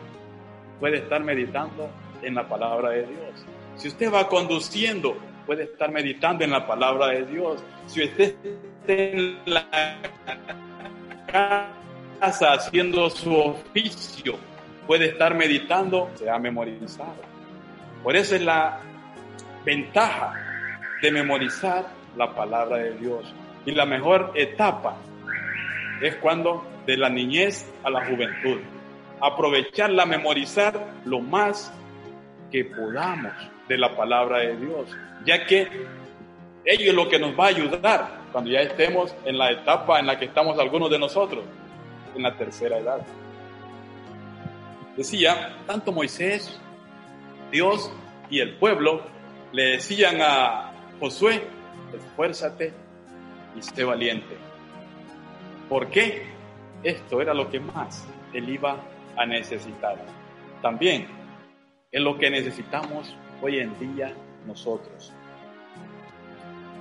puede 0.79 0.97
estar 0.97 1.23
meditando 1.23 1.89
en 2.23 2.35
la 2.35 2.47
palabra 2.47 2.89
de 2.89 3.05
Dios. 3.05 3.45
Si 3.75 3.87
usted 3.87 4.11
va 4.11 4.27
conduciendo, 4.27 5.15
puede 5.45 5.63
estar 5.63 5.91
meditando 5.91 6.43
en 6.43 6.51
la 6.51 6.65
palabra 6.65 7.07
de 7.07 7.25
Dios. 7.25 7.63
Si 7.85 8.03
usted 8.03 8.35
está 8.43 8.93
en 8.93 9.37
la 9.45 9.97
casa 12.19 12.53
haciendo 12.53 13.09
su 13.09 13.35
oficio, 13.35 14.37
puede 14.87 15.09
estar 15.09 15.35
meditando, 15.35 16.09
se 16.15 16.29
ha 16.29 16.39
memorizado. 16.39 17.28
Por 18.03 18.15
eso 18.15 18.35
es 18.35 18.41
la 18.41 18.79
ventaja 19.65 20.33
de 21.01 21.11
memorizar 21.11 21.87
la 22.15 22.33
palabra 22.33 22.77
de 22.77 22.97
Dios. 22.97 23.33
Y 23.65 23.71
la 23.71 23.85
mejor 23.85 24.31
etapa 24.35 24.95
es 26.01 26.15
cuando 26.15 26.65
de 26.85 26.97
la 26.97 27.09
niñez 27.09 27.71
a 27.83 27.89
la 27.89 28.05
juventud. 28.05 28.59
Aprovecharla, 29.21 30.05
memorizar 30.05 30.79
lo 31.05 31.19
más 31.19 31.73
que 32.51 32.65
podamos 32.65 33.33
de 33.67 33.77
la 33.77 33.95
palabra 33.95 34.39
de 34.39 34.57
Dios, 34.57 34.87
ya 35.25 35.45
que 35.45 35.67
ello 36.65 36.89
es 36.89 36.93
lo 36.93 37.07
que 37.09 37.19
nos 37.19 37.37
va 37.39 37.45
a 37.45 37.49
ayudar 37.49 38.19
cuando 38.31 38.49
ya 38.49 38.61
estemos 38.61 39.13
en 39.25 39.37
la 39.37 39.51
etapa 39.51 39.99
en 39.99 40.07
la 40.07 40.17
que 40.17 40.25
estamos 40.25 40.57
algunos 40.57 40.89
de 40.89 40.99
nosotros, 40.99 41.43
en 42.15 42.23
la 42.23 42.35
tercera 42.35 42.77
edad. 42.77 43.01
Decía, 44.97 45.57
tanto 45.67 45.91
Moisés, 45.91 46.59
Dios 47.51 47.91
y 48.29 48.39
el 48.39 48.55
pueblo 48.55 49.01
le 49.51 49.71
decían 49.71 50.17
a 50.21 50.71
Josué, 50.99 51.41
esfuérzate 51.93 52.73
y 53.57 53.61
sé 53.61 53.83
valiente 53.83 54.37
¿Por 55.69 55.87
qué? 55.89 56.23
Esto 56.83 57.21
era 57.21 57.33
lo 57.33 57.49
que 57.49 57.59
más 57.59 58.07
él 58.33 58.49
iba 58.49 58.77
a 59.15 59.25
necesitar. 59.25 59.97
También 60.63 61.07
es 61.91 62.01
lo 62.01 62.17
que 62.17 62.31
necesitamos 62.31 63.15
hoy 63.39 63.59
en 63.59 63.77
día 63.77 64.11
nosotros. 64.47 65.13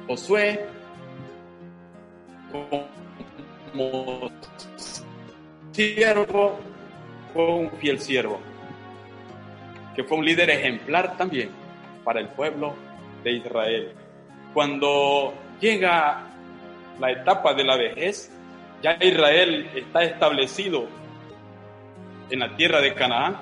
Josué, 0.07 0.65
como 2.51 4.31
siervo, 5.73 6.59
fue 7.35 7.47
un 7.47 7.71
fiel 7.73 8.01
siervo, 8.01 8.41
que 9.99 10.05
fue 10.05 10.17
un 10.17 10.25
líder 10.25 10.49
ejemplar 10.49 11.17
también 11.17 11.51
para 12.05 12.21
el 12.21 12.29
pueblo 12.29 12.73
de 13.25 13.33
Israel. 13.33 13.93
Cuando 14.55 15.35
llega 15.61 16.25
la 17.01 17.11
etapa 17.11 17.53
de 17.53 17.65
la 17.65 17.77
vejez, 17.77 18.31
ya 18.81 18.97
Israel 19.01 19.69
está 19.75 20.05
establecido 20.05 20.87
en 22.31 22.39
la 22.39 22.55
tierra 22.55 22.81
de 22.81 22.95
Canaán. 22.95 23.39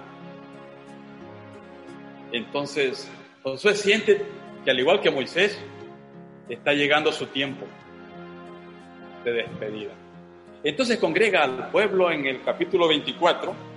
Entonces, 2.33 3.07
Josué 3.43 3.75
siente 3.75 4.25
que 4.65 4.71
al 4.71 4.81
igual 4.81 5.03
que 5.03 5.11
Moisés, 5.11 5.63
está 6.49 6.73
llegando 6.73 7.13
su 7.13 7.27
tiempo 7.27 7.67
de 9.27 9.33
despedida. 9.35 9.93
Entonces 10.65 10.97
congrega 10.97 11.43
al 11.43 11.71
pueblo 11.71 12.11
en 12.11 12.25
el 12.25 12.43
capítulo 12.43 12.89
24 12.89 13.76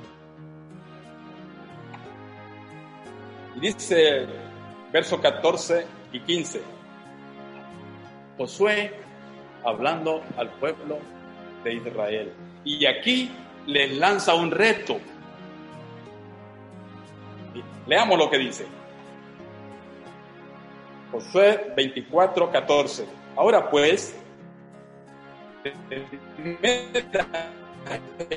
y 3.56 3.60
dice 3.60 4.26
verso 4.92 5.20
14 5.20 5.86
y 6.12 6.20
15, 6.22 6.62
Josué 8.38 8.94
hablando 9.64 10.24
al 10.38 10.50
pueblo 10.52 11.00
de 11.64 11.74
Israel. 11.74 12.34
Y 12.64 12.86
aquí 12.86 13.32
les 13.66 13.98
lanza 13.98 14.34
un 14.34 14.52
reto. 14.52 15.00
Leamos 17.88 18.18
lo 18.18 18.30
que 18.30 18.38
dice. 18.38 18.66
Josué 21.12 21.74
24, 21.76 22.52
14. 22.52 23.06
Ahora 23.36 23.70
pues, 23.70 24.16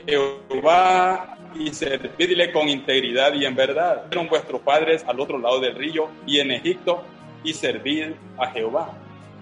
Jehová 0.06 1.38
y 1.54 1.72
servidle 1.72 2.52
con 2.52 2.68
integridad 2.68 3.34
y 3.34 3.44
en 3.44 3.54
verdad. 3.54 4.06
Fueron 4.08 4.28
vuestros 4.28 4.60
padres 4.62 5.04
al 5.06 5.20
otro 5.20 5.38
lado 5.38 5.60
del 5.60 5.74
río 5.74 6.08
y 6.26 6.40
en 6.40 6.50
Egipto 6.52 7.02
y 7.44 7.52
servir 7.52 8.16
a 8.38 8.46
Jehová. 8.48 8.92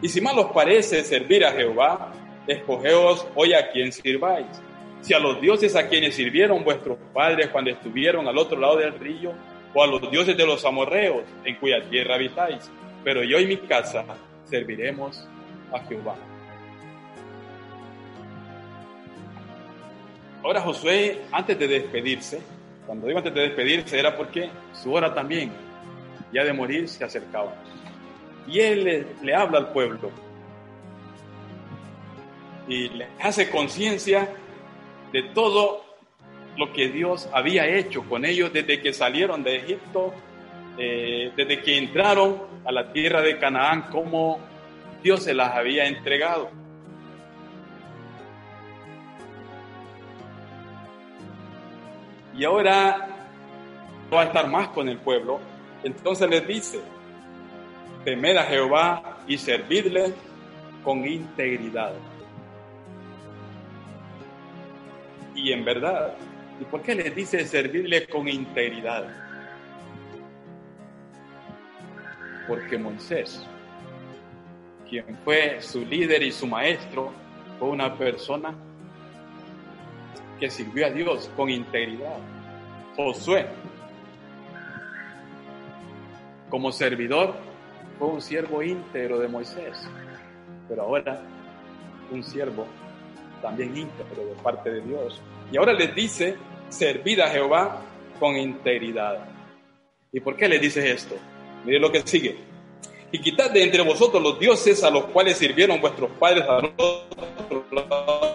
Y 0.03 0.09
si 0.09 0.21
mal 0.21 0.39
os 0.39 0.53
parece 0.53 1.05
servir 1.05 1.45
a 1.45 1.53
Jehová, 1.53 2.13
escogeos 2.47 3.27
hoy 3.35 3.53
a 3.53 3.71
quien 3.71 3.93
sirváis. 3.93 4.47
Si 5.03 5.15
a 5.15 5.19
los 5.19 5.41
dioses 5.41 5.77
a 5.77 5.89
quienes 5.89 6.15
sirvieron 6.15 6.65
vuestros 6.65 6.99
padres 7.13 7.49
cuando 7.49 7.71
estuvieron 7.71 8.27
al 8.29 8.37
otro 8.39 8.59
lado 8.59 8.77
del 8.77 8.99
río, 8.99 9.33
o 9.75 9.83
a 9.83 9.87
los 9.87 10.11
dioses 10.11 10.37
de 10.37 10.47
los 10.47 10.65
amorreos 10.65 11.23
en 11.45 11.57
cuya 11.57 11.83
tierra 11.89 12.17
habitáis. 12.17 12.71
Pero 13.05 13.23
yo 13.23 13.39
y 13.39 13.47
mi 13.47 13.57
casa 13.57 14.05
serviremos 14.45 15.27
a 15.73 15.81
Jehová. 15.81 16.17
Ahora 20.43 20.61
Josué, 20.63 21.21
antes 21.33 21.59
de 21.59 21.69
despedirse, 21.69 22.41
cuando 22.87 23.07
digo 23.07 23.19
antes 23.19 23.35
de 23.35 23.43
despedirse 23.43 23.99
era 23.99 24.17
porque 24.17 24.51
su 24.73 24.93
hora 24.93 25.15
también, 25.15 25.53
ya 26.33 26.45
de 26.45 26.53
morir, 26.53 26.89
se 26.89 27.05
acercaba. 27.05 27.55
Y 28.47 28.59
él 28.61 29.07
le, 29.23 29.35
habla 29.35 29.59
al 29.59 29.73
pueblo 29.73 30.11
y 32.67 32.89
le 32.89 33.07
hace 33.21 33.51
conciencia 33.51 34.29
de 35.13 35.23
todo 35.35 35.85
lo 36.57 36.73
que 36.73 36.89
Dios 36.89 37.29
había 37.33 37.67
hecho 37.67 38.03
con 38.05 38.25
ellos 38.25 38.53
desde 38.53 38.81
que 38.81 38.93
salieron 38.93 39.43
de 39.43 39.57
Egipto, 39.57 40.15
eh, 40.79 41.33
desde 41.37 41.61
que 41.63 41.77
entraron 41.77 42.43
a 42.65 42.73
la 42.73 42.93
tierra 42.93 43.21
de 43.21 43.39
Canaán, 43.39 43.89
cómo 43.91 44.41
Dios 45.03 45.25
se 45.25 45.35
las 45.35 45.55
había 45.55 45.87
entregado. 45.87 46.51
Y 52.41 52.45
ahora 52.47 53.07
va 54.11 54.23
a 54.23 54.25
estar 54.25 54.49
más 54.49 54.69
con 54.69 54.89
el 54.89 54.97
pueblo. 54.97 55.41
Entonces 55.85 56.27
les 56.31 56.47
dice, 56.47 56.81
temed 58.03 58.35
a 58.39 58.45
Jehová 58.45 59.19
y 59.29 59.37
servidle 59.37 60.15
con 60.83 61.07
integridad. 61.07 61.93
Y 65.35 65.53
en 65.53 65.67
verdad, 65.67 66.15
¿y 66.59 66.65
por 66.65 66.81
qué 66.81 66.95
les 66.95 67.15
dice 67.15 67.45
servirle 67.45 68.07
con 68.07 68.27
integridad? 68.27 69.05
Porque 72.49 72.79
Moisés, 72.79 73.47
quien 74.89 75.15
fue 75.27 75.61
su 75.61 75.85
líder 75.85 76.23
y 76.23 76.33
su 76.33 76.47
maestro, 76.47 77.13
fue 77.59 77.69
una 77.69 77.99
persona 77.99 78.55
que 80.41 80.51
sirvió 80.51 80.87
a 80.87 80.91
Dios 80.91 81.31
con 81.37 81.51
integridad. 81.51 82.19
Josué, 82.97 83.47
como 86.49 86.73
servidor, 86.73 87.35
fue 87.99 88.09
un 88.09 88.23
siervo 88.23 88.63
íntegro 88.63 89.19
de 89.19 89.29
Moisés, 89.29 89.89
pero 90.69 90.83
ahora 90.83 91.23
un 92.11 92.25
siervo 92.25 92.67
también 93.43 93.77
íntegro 93.77 94.25
de 94.25 94.35
parte 94.43 94.71
de 94.71 94.81
Dios. 94.81 95.21
Y 95.53 95.59
ahora 95.59 95.73
les 95.75 95.95
dice, 95.95 96.37
servid 96.69 97.21
a 97.21 97.29
Jehová 97.29 97.83
con 98.19 98.37
integridad. 98.37 99.29
¿Y 100.13 100.21
por 100.21 100.37
qué 100.37 100.49
le 100.49 100.59
dice 100.59 100.91
esto? 100.91 101.15
Mire 101.65 101.79
lo 101.79 101.93
que 101.93 102.03
sigue. 102.03 102.37
Y 103.13 103.21
quitad 103.21 103.51
de 103.51 103.63
entre 103.63 103.83
vosotros 103.83 104.23
los 104.23 104.39
dioses 104.39 104.83
a 104.83 104.91
los 104.91 105.05
cuales 105.07 105.37
sirvieron 105.37 105.81
vuestros 105.81 106.11
padres 106.13 106.45
a 106.45 106.59
otro 106.59 107.65
lado 107.71 108.30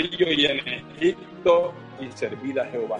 y 0.00 0.46
en 0.46 0.84
Egipto 0.96 1.72
y 2.00 2.10
servida 2.12 2.62
a 2.62 2.66
Jehová. 2.66 2.98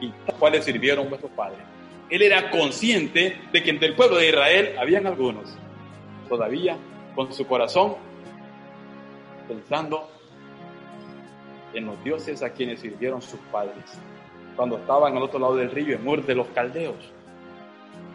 Y 0.00 0.10
cuales 0.38 0.64
sirvieron 0.64 1.08
vuestros 1.08 1.32
padres. 1.32 1.60
Él 2.08 2.22
era 2.22 2.50
consciente 2.50 3.40
de 3.52 3.62
que 3.62 3.70
entre 3.70 3.88
el 3.88 3.94
pueblo 3.94 4.16
de 4.16 4.28
Israel 4.28 4.74
habían 4.78 5.06
algunos, 5.06 5.56
todavía 6.28 6.76
con 7.14 7.32
su 7.32 7.46
corazón, 7.46 7.96
pensando 9.46 10.08
en 11.74 11.86
los 11.86 12.02
dioses 12.02 12.42
a 12.42 12.50
quienes 12.50 12.80
sirvieron 12.80 13.22
sus 13.22 13.38
padres, 13.52 13.84
cuando 14.56 14.78
estaban 14.78 15.16
al 15.16 15.22
otro 15.22 15.38
lado 15.38 15.56
del 15.56 15.70
río, 15.70 15.96
en 15.96 16.06
Ur 16.06 16.24
de 16.24 16.34
los 16.34 16.48
Caldeos, 16.48 16.96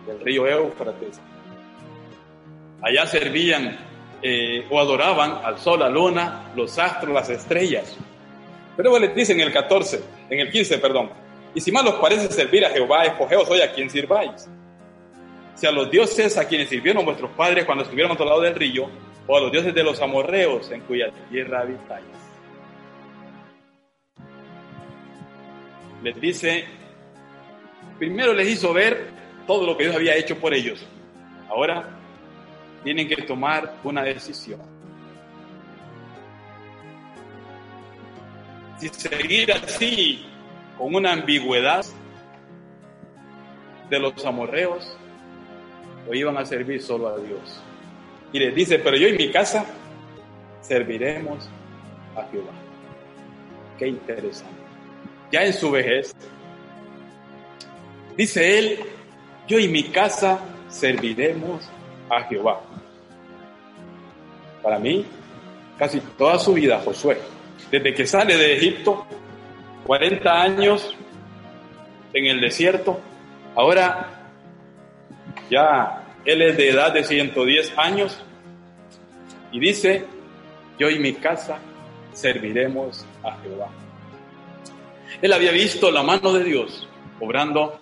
del 0.05 0.19
río 0.19 0.47
Éufrates. 0.47 1.21
Allá 2.81 3.05
servían 3.07 3.77
eh, 4.21 4.65
o 4.69 4.79
adoraban 4.79 5.39
al 5.43 5.57
sol, 5.59 5.79
la 5.79 5.89
luna, 5.89 6.51
los 6.55 6.77
astros, 6.77 7.13
las 7.13 7.29
estrellas. 7.29 7.97
Pero 8.75 8.99
les 8.99 9.15
dice 9.15 9.33
en 9.33 9.41
el 9.41 9.51
14, 9.51 10.01
en 10.29 10.39
el 10.39 10.51
15, 10.51 10.77
perdón, 10.79 11.09
y 11.53 11.61
si 11.61 11.71
mal 11.71 11.87
os 11.87 11.95
parece 11.95 12.29
servir 12.31 12.65
a 12.65 12.69
Jehová, 12.69 13.05
escogeos 13.05 13.49
hoy 13.49 13.61
a 13.61 13.71
quien 13.71 13.89
sirváis. 13.89 14.49
Si 15.55 15.65
a 15.65 15.71
los 15.71 15.89
dioses 15.89 16.37
a 16.37 16.45
quienes 16.45 16.67
sirvieron 16.67 17.05
vuestros 17.05 17.31
padres 17.31 17.63
cuando 17.63 17.85
estuvieron 17.85 18.11
a 18.11 18.13
otro 18.15 18.25
lado 18.25 18.41
del 18.41 18.55
río, 18.55 18.89
o 19.27 19.37
a 19.37 19.41
los 19.41 19.51
dioses 19.51 19.73
de 19.73 19.83
los 19.83 20.01
amorreos 20.01 20.69
en 20.71 20.81
cuya 20.81 21.11
tierra 21.29 21.61
habitáis. 21.61 22.05
Les 26.03 26.21
dice, 26.21 26.65
primero 27.97 28.33
les 28.33 28.49
hizo 28.49 28.73
ver 28.73 29.07
todo 29.47 29.65
lo 29.65 29.77
que 29.77 29.85
Dios 29.85 29.95
había 29.95 30.15
hecho 30.15 30.37
por 30.37 30.53
ellos. 30.53 30.85
Ahora 31.49 31.89
tienen 32.83 33.07
que 33.07 33.15
tomar 33.23 33.75
una 33.83 34.03
decisión. 34.03 34.74
Si 38.79 38.89
seguir 38.89 39.51
así, 39.53 40.25
con 40.77 40.93
una 40.95 41.13
ambigüedad 41.13 41.85
de 43.89 43.99
los 43.99 44.25
amorreos, 44.25 44.97
o 46.09 46.13
iban 46.13 46.37
a 46.37 46.45
servir 46.45 46.81
solo 46.81 47.07
a 47.07 47.17
Dios. 47.17 47.61
Y 48.33 48.39
les 48.39 48.53
dice, 48.53 48.79
pero 48.79 48.97
yo 48.97 49.07
y 49.07 49.17
mi 49.17 49.31
casa 49.31 49.65
serviremos 50.61 51.49
a 52.15 52.23
Jehová. 52.31 52.51
Qué 53.77 53.87
interesante. 53.87 54.55
Ya 55.31 55.43
en 55.43 55.53
su 55.53 55.71
vejez, 55.71 56.13
dice 58.17 58.59
él, 58.59 58.79
yo 59.47 59.59
y 59.59 59.67
mi 59.67 59.83
casa 59.83 60.39
serviremos 60.69 61.69
a 62.09 62.23
Jehová. 62.23 62.61
Para 64.61 64.79
mí, 64.79 65.05
casi 65.77 65.99
toda 66.17 66.39
su 66.39 66.53
vida, 66.53 66.81
Josué, 66.83 67.19
desde 67.71 67.93
que 67.93 68.05
sale 68.05 68.37
de 68.37 68.57
Egipto, 68.57 69.05
40 69.85 70.41
años 70.41 70.95
en 72.13 72.25
el 72.25 72.41
desierto, 72.41 72.99
ahora 73.55 74.29
ya 75.49 76.03
él 76.25 76.41
es 76.41 76.57
de 76.57 76.69
edad 76.69 76.93
de 76.93 77.03
110 77.03 77.77
años 77.77 78.23
y 79.51 79.59
dice, 79.59 80.05
yo 80.79 80.89
y 80.89 80.99
mi 80.99 81.13
casa 81.13 81.59
serviremos 82.13 83.05
a 83.23 83.37
Jehová. 83.41 83.69
Él 85.21 85.33
había 85.33 85.51
visto 85.51 85.91
la 85.91 86.03
mano 86.03 86.33
de 86.33 86.43
Dios 86.43 86.87
obrando 87.19 87.79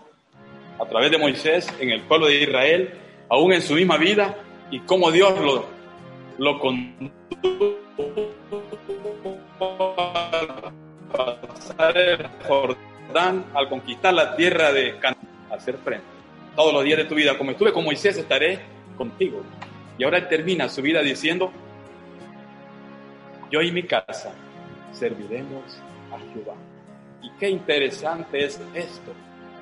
a 0.79 0.85
través 0.85 1.11
de 1.11 1.17
Moisés 1.17 1.67
en 1.79 1.89
el 1.89 2.01
pueblo 2.01 2.27
de 2.27 2.41
Israel, 2.41 2.93
aún 3.29 3.53
en 3.53 3.61
su 3.61 3.75
misma 3.75 3.97
vida, 3.97 4.37
y 4.71 4.79
cómo 4.81 5.11
Dios 5.11 5.39
lo, 5.39 5.65
lo 6.37 6.59
condujo 6.59 7.13
Jordán 12.47 13.45
al 13.53 13.69
conquistar 13.69 14.13
la 14.13 14.35
tierra 14.35 14.71
de 14.71 14.97
Canaán, 14.99 15.59
ser 15.59 15.77
frente. 15.77 16.05
Todos 16.55 16.73
los 16.73 16.83
días 16.83 16.97
de 16.97 17.05
tu 17.05 17.15
vida, 17.15 17.37
como 17.37 17.51
estuve 17.51 17.71
con 17.71 17.83
Moisés, 17.83 18.17
estaré 18.17 18.59
contigo. 18.97 19.41
Y 19.97 20.03
ahora 20.03 20.27
termina 20.27 20.69
su 20.69 20.81
vida 20.81 21.01
diciendo, 21.01 21.51
yo 23.51 23.61
y 23.61 23.71
mi 23.71 23.83
casa 23.83 24.33
serviremos 24.91 25.79
a 26.11 26.19
Jehová. 26.33 26.55
Y 27.21 27.31
qué 27.39 27.49
interesante 27.49 28.45
es 28.45 28.59
esto. 28.73 29.13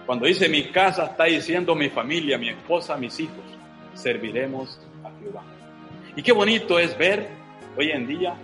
Cuando 0.06 0.26
dice 0.26 0.49
mi 0.49 0.64
casa, 0.72 1.06
está 1.06 1.26
diciendo 1.26 1.76
mi 1.76 1.89
familia, 1.89 2.38
mi 2.38 2.49
esposa, 2.49 2.97
mis 2.97 3.20
hijos, 3.20 3.43
serviremos 3.93 4.80
a 5.04 5.12
Jehová. 5.20 5.43
Y 6.16 6.24
qué 6.24 6.32
bonito 6.32 6.80
es 6.80 6.97
ver 6.97 7.30
hoy 7.78 7.91
en 7.91 8.08
día 8.08 8.36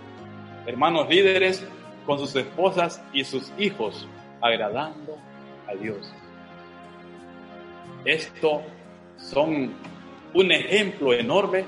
hermanos 0.68 1.08
líderes 1.08 1.66
con 2.04 2.18
sus 2.18 2.36
esposas 2.36 3.02
y 3.14 3.24
sus 3.24 3.50
hijos 3.58 4.06
agradando 4.42 5.16
a 5.66 5.74
Dios. 5.74 6.12
Esto 8.04 8.60
son 9.16 9.72
un 10.34 10.52
ejemplo 10.52 11.14
enorme 11.14 11.64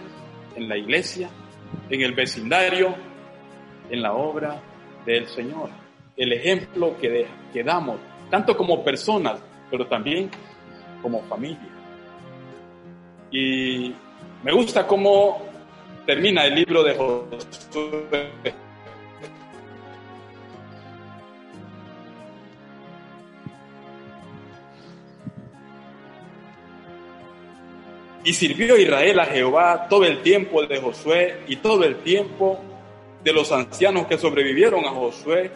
en 0.54 0.68
la 0.68 0.76
iglesia, 0.76 1.30
en 1.88 2.02
el 2.02 2.12
vecindario 2.12 2.94
en 3.88 4.02
la 4.02 4.12
obra 4.12 4.60
del 5.06 5.26
Señor. 5.28 5.70
El 6.14 6.34
ejemplo 6.34 6.94
que, 7.00 7.26
que 7.54 7.64
damos, 7.64 7.96
tanto 8.30 8.54
como 8.54 8.84
personas, 8.84 9.40
pero 9.70 9.86
también 9.86 10.30
como 11.00 11.22
familia. 11.22 11.70
Y 13.30 13.94
me 14.44 14.52
gusta 14.52 14.86
cómo 14.86 15.40
termina 16.04 16.44
el 16.44 16.54
libro 16.54 16.82
de 16.82 16.94
Josué. 16.94 18.69
Y 28.22 28.34
sirvió 28.34 28.76
Israel 28.76 29.18
a 29.20 29.26
Jehová 29.26 29.86
todo 29.88 30.04
el 30.04 30.22
tiempo 30.22 30.66
de 30.66 30.80
Josué 30.80 31.40
y 31.48 31.56
todo 31.56 31.84
el 31.84 31.96
tiempo 31.96 32.60
de 33.24 33.32
los 33.32 33.50
ancianos 33.52 34.06
que 34.06 34.18
sobrevivieron 34.18 34.84
a 34.84 34.90
Josué 34.90 35.50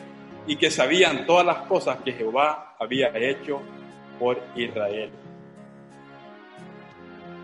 y 0.46 0.56
que 0.56 0.70
sabían 0.70 1.26
todas 1.26 1.44
las 1.44 1.58
cosas 1.66 1.98
que 2.04 2.12
Jehová 2.12 2.76
había 2.78 3.08
hecho 3.16 3.60
por 4.18 4.40
Israel. 4.56 5.10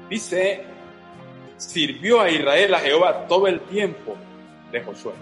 Dice, 0.08 0.64
sirvió 1.56 2.20
a 2.20 2.30
Israel 2.30 2.74
a 2.74 2.80
Jehová 2.80 3.26
todo 3.26 3.46
el 3.46 3.60
tiempo 3.60 4.16
de 4.72 4.82
Josué. 4.82 5.12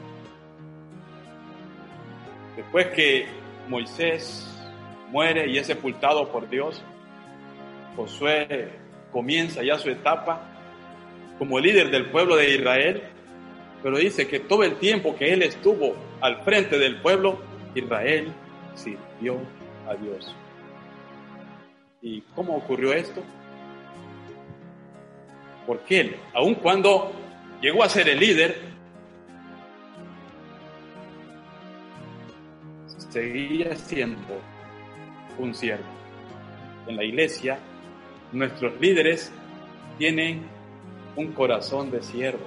Después 2.56 2.86
que 2.88 3.26
Moisés 3.68 4.46
muere 5.10 5.48
y 5.48 5.58
es 5.58 5.66
sepultado 5.66 6.28
por 6.28 6.48
Dios, 6.48 6.82
Josué 7.96 8.70
comienza 9.12 9.62
ya 9.62 9.78
su 9.78 9.90
etapa 9.90 10.40
como 11.38 11.60
líder 11.60 11.90
del 11.90 12.06
pueblo 12.06 12.36
de 12.36 12.54
Israel, 12.54 13.02
pero 13.82 13.98
dice 13.98 14.26
que 14.26 14.40
todo 14.40 14.64
el 14.64 14.76
tiempo 14.76 15.14
que 15.16 15.32
él 15.32 15.42
estuvo 15.42 15.94
al 16.20 16.42
frente 16.42 16.78
del 16.78 17.00
pueblo, 17.00 17.40
Israel 17.74 18.32
sirvió 18.74 19.38
a 19.88 19.94
Dios. 19.94 20.34
¿Y 22.02 22.22
cómo 22.34 22.56
ocurrió 22.56 22.92
esto? 22.92 23.22
Porque 25.66 26.00
él, 26.00 26.16
aun 26.34 26.54
cuando 26.54 27.12
llegó 27.60 27.84
a 27.84 27.88
ser 27.88 28.08
el 28.08 28.18
líder, 28.18 28.56
seguía 33.10 33.74
siendo 33.76 34.40
un 35.38 35.54
siervo. 35.54 35.84
En 36.86 36.96
la 36.96 37.04
iglesia, 37.04 37.58
nuestros 38.32 38.78
líderes 38.80 39.32
tienen 39.98 40.46
un 41.16 41.32
corazón 41.32 41.90
de 41.90 42.02
siervo 42.02 42.46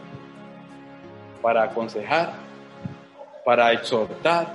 para 1.41 1.63
aconsejar, 1.63 2.33
para 3.43 3.71
exhortar, 3.73 4.53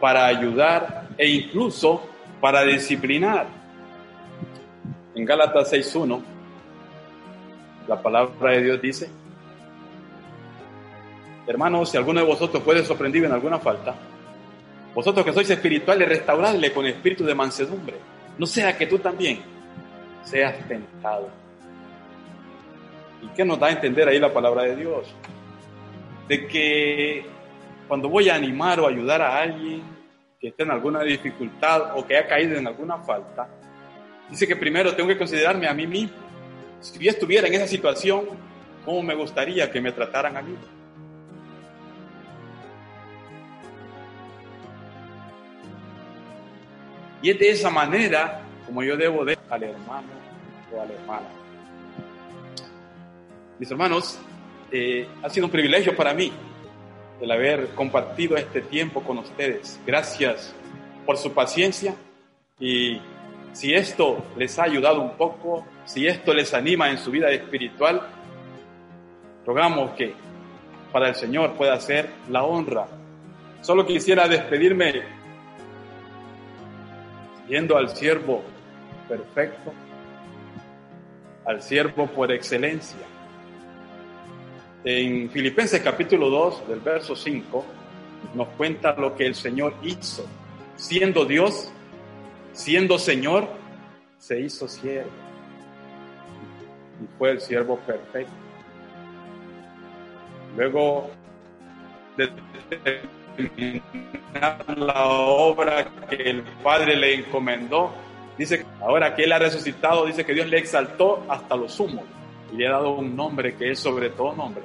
para 0.00 0.26
ayudar 0.26 1.08
e 1.16 1.28
incluso 1.28 2.02
para 2.40 2.62
disciplinar. 2.62 3.46
En 5.14 5.24
Gálatas 5.24 5.72
6.1, 5.72 6.22
la 7.88 8.00
palabra 8.00 8.52
de 8.52 8.62
Dios 8.62 8.82
dice, 8.82 9.10
hermanos, 11.46 11.90
si 11.90 11.96
alguno 11.96 12.20
de 12.20 12.26
vosotros 12.26 12.62
puede 12.62 12.84
sorprendido 12.84 13.26
en 13.26 13.32
alguna 13.32 13.58
falta, 13.58 13.94
vosotros 14.94 15.24
que 15.24 15.32
sois 15.32 15.48
espirituales, 15.50 16.08
restauradle 16.08 16.72
con 16.72 16.86
espíritu 16.86 17.24
de 17.24 17.34
mansedumbre, 17.34 17.96
no 18.38 18.46
sea 18.46 18.76
que 18.76 18.86
tú 18.86 18.98
también 18.98 19.57
seas 20.28 20.56
tentado. 20.68 21.28
¿Y 23.22 23.28
qué 23.28 23.44
nos 23.44 23.58
da 23.58 23.68
a 23.68 23.72
entender 23.72 24.08
ahí 24.08 24.18
la 24.18 24.32
palabra 24.32 24.62
de 24.64 24.76
Dios? 24.76 25.14
De 26.28 26.46
que 26.46 27.26
cuando 27.88 28.08
voy 28.08 28.28
a 28.28 28.34
animar 28.34 28.78
o 28.80 28.86
ayudar 28.86 29.22
a 29.22 29.40
alguien 29.40 29.82
que 30.40 30.48
esté 30.48 30.62
en 30.62 30.70
alguna 30.70 31.02
dificultad 31.02 31.96
o 31.96 32.06
que 32.06 32.16
haya 32.16 32.28
caído 32.28 32.56
en 32.56 32.66
alguna 32.66 32.98
falta, 32.98 33.48
dice 34.30 34.46
que 34.46 34.54
primero 34.54 34.94
tengo 34.94 35.08
que 35.08 35.18
considerarme 35.18 35.66
a 35.66 35.74
mí 35.74 35.86
mismo. 35.86 36.16
Si 36.80 36.98
yo 36.98 37.10
estuviera 37.10 37.48
en 37.48 37.54
esa 37.54 37.66
situación, 37.66 38.26
¿cómo 38.84 39.02
me 39.02 39.14
gustaría 39.14 39.70
que 39.70 39.80
me 39.80 39.90
trataran 39.90 40.36
a 40.36 40.42
mí? 40.42 40.54
Y 47.20 47.30
es 47.30 47.38
de 47.38 47.50
esa 47.50 47.68
manera 47.68 48.47
como 48.68 48.82
yo 48.82 48.98
debo 48.98 49.24
de 49.24 49.38
al 49.48 49.62
hermano 49.62 50.08
o 50.70 50.82
a 50.82 50.84
la 50.84 50.92
hermana. 50.92 51.28
Mis 53.58 53.70
hermanos, 53.70 54.18
eh, 54.70 55.08
ha 55.22 55.30
sido 55.30 55.46
un 55.46 55.50
privilegio 55.50 55.96
para 55.96 56.12
mí 56.12 56.30
el 57.18 57.30
haber 57.30 57.68
compartido 57.68 58.36
este 58.36 58.60
tiempo 58.60 59.02
con 59.02 59.16
ustedes. 59.18 59.80
Gracias 59.86 60.54
por 61.06 61.16
su 61.16 61.32
paciencia 61.32 61.94
y 62.60 63.00
si 63.54 63.72
esto 63.72 64.22
les 64.36 64.58
ha 64.58 64.64
ayudado 64.64 65.00
un 65.00 65.16
poco, 65.16 65.66
si 65.86 66.06
esto 66.06 66.34
les 66.34 66.52
anima 66.52 66.90
en 66.90 66.98
su 66.98 67.10
vida 67.10 67.30
espiritual, 67.30 68.02
rogamos 69.46 69.92
que 69.92 70.12
para 70.92 71.08
el 71.08 71.14
Señor 71.14 71.54
pueda 71.54 71.80
ser 71.80 72.10
la 72.28 72.44
honra. 72.44 72.86
Solo 73.62 73.86
quisiera 73.86 74.28
despedirme 74.28 75.04
yendo 77.48 77.78
al 77.78 77.96
siervo 77.96 78.42
perfecto, 79.08 79.72
al 81.44 81.62
siervo 81.62 82.06
por 82.06 82.30
excelencia. 82.30 83.00
En 84.84 85.28
Filipenses 85.30 85.80
capítulo 85.80 86.30
2, 86.30 86.68
del 86.68 86.80
verso 86.80 87.16
5, 87.16 87.64
nos 88.34 88.48
cuenta 88.48 88.94
lo 88.94 89.14
que 89.14 89.26
el 89.26 89.34
Señor 89.34 89.74
hizo. 89.82 90.26
Siendo 90.76 91.24
Dios, 91.24 91.72
siendo 92.52 92.98
Señor, 92.98 93.48
se 94.18 94.40
hizo 94.40 94.68
siervo. 94.68 95.10
Y 97.02 97.18
fue 97.18 97.30
el 97.32 97.40
siervo 97.40 97.78
perfecto. 97.78 98.32
Luego 100.56 101.10
de 102.16 102.30
terminar 103.36 104.78
la 104.78 105.06
obra 105.06 105.86
que 106.08 106.16
el 106.16 106.42
Padre 106.62 106.96
le 106.96 107.14
encomendó, 107.14 107.92
Dice, 108.38 108.64
ahora 108.80 109.14
que 109.14 109.24
Él 109.24 109.32
ha 109.32 109.38
resucitado, 109.38 110.06
dice 110.06 110.24
que 110.24 110.32
Dios 110.32 110.46
le 110.46 110.58
exaltó 110.58 111.24
hasta 111.28 111.56
lo 111.56 111.68
sumo 111.68 112.04
y 112.52 112.56
le 112.56 112.68
ha 112.68 112.72
dado 112.72 112.92
un 112.92 113.16
nombre 113.16 113.56
que 113.56 113.72
es 113.72 113.80
sobre 113.80 114.10
todo 114.10 114.34
nombre, 114.34 114.62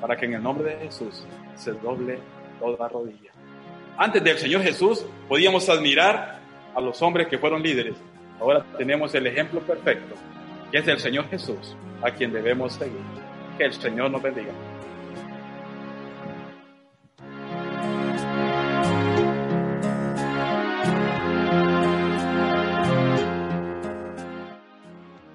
para 0.00 0.16
que 0.16 0.24
en 0.24 0.34
el 0.34 0.42
nombre 0.42 0.74
de 0.74 0.86
Jesús 0.86 1.24
se 1.54 1.72
doble 1.72 2.18
toda 2.58 2.88
rodilla. 2.88 3.30
Antes 3.98 4.24
del 4.24 4.38
Señor 4.38 4.62
Jesús 4.62 5.04
podíamos 5.28 5.68
admirar 5.68 6.40
a 6.74 6.80
los 6.80 7.00
hombres 7.02 7.28
que 7.28 7.38
fueron 7.38 7.62
líderes. 7.62 7.96
Ahora 8.40 8.64
tenemos 8.78 9.14
el 9.14 9.26
ejemplo 9.26 9.60
perfecto, 9.60 10.14
que 10.72 10.78
es 10.78 10.88
el 10.88 10.98
Señor 10.98 11.28
Jesús, 11.28 11.76
a 12.02 12.10
quien 12.10 12.32
debemos 12.32 12.72
seguir. 12.72 13.02
Que 13.58 13.66
el 13.66 13.74
Señor 13.74 14.10
nos 14.10 14.22
bendiga. 14.22 14.52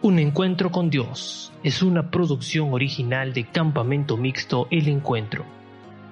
Un 0.05 0.19
encuentro 0.19 0.71
con 0.71 0.91
Dios 0.91 1.51
es 1.63 1.81
una 1.81 2.11
producción 2.11 2.75
original 2.75 3.33
de 3.33 3.43
Campamento 3.43 4.17
Mixto 4.17 4.67
El 4.69 4.87
Encuentro. 4.87 5.45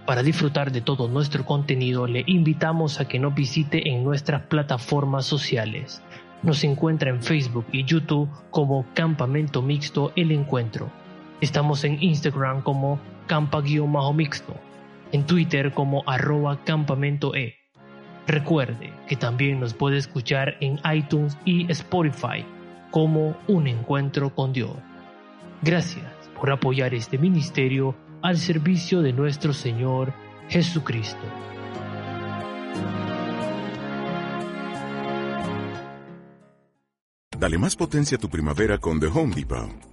Para 0.07 0.23
disfrutar 0.23 0.71
de 0.71 0.81
todo 0.81 1.07
nuestro 1.07 1.45
contenido 1.45 2.07
le 2.07 2.23
invitamos 2.25 2.99
a 2.99 3.07
que 3.07 3.19
nos 3.19 3.35
visite 3.35 3.89
en 3.89 4.03
nuestras 4.03 4.47
plataformas 4.47 5.27
sociales. 5.27 6.01
Nos 6.41 6.63
encuentra 6.63 7.11
en 7.11 7.21
Facebook 7.21 7.67
y 7.71 7.83
YouTube 7.83 8.31
como 8.49 8.83
Campamento 8.95 9.61
Mixto 9.61 10.11
El 10.15 10.31
Encuentro. 10.31 10.89
Estamos 11.39 11.83
en 11.83 12.01
Instagram 12.01 12.63
como 12.63 12.99
campa-mixto, 13.27 14.55
en 15.11 15.23
Twitter 15.27 15.71
como 15.71 16.01
arroba 16.07 16.63
campamento 16.63 17.35
E. 17.35 17.57
Recuerde 18.25 18.91
que 19.07 19.17
también 19.17 19.59
nos 19.59 19.75
puede 19.75 19.97
escuchar 19.97 20.55
en 20.61 20.79
iTunes 20.83 21.37
y 21.45 21.71
Spotify 21.71 22.43
como 22.93 23.35
un 23.47 23.65
encuentro 23.65 24.35
con 24.35 24.53
Dios. 24.53 24.77
Gracias 25.63 26.05
por 26.39 26.51
apoyar 26.51 26.93
este 26.93 27.17
ministerio 27.17 27.95
al 28.21 28.37
servicio 28.37 29.01
de 29.01 29.13
nuestro 29.13 29.51
Señor 29.51 30.13
Jesucristo. 30.47 31.23
Dale 37.35 37.57
más 37.57 37.75
potencia 37.75 38.17
a 38.17 38.21
tu 38.21 38.29
primavera 38.29 38.77
con 38.77 38.99
The 38.99 39.07
Home 39.07 39.33
Depot. 39.33 39.92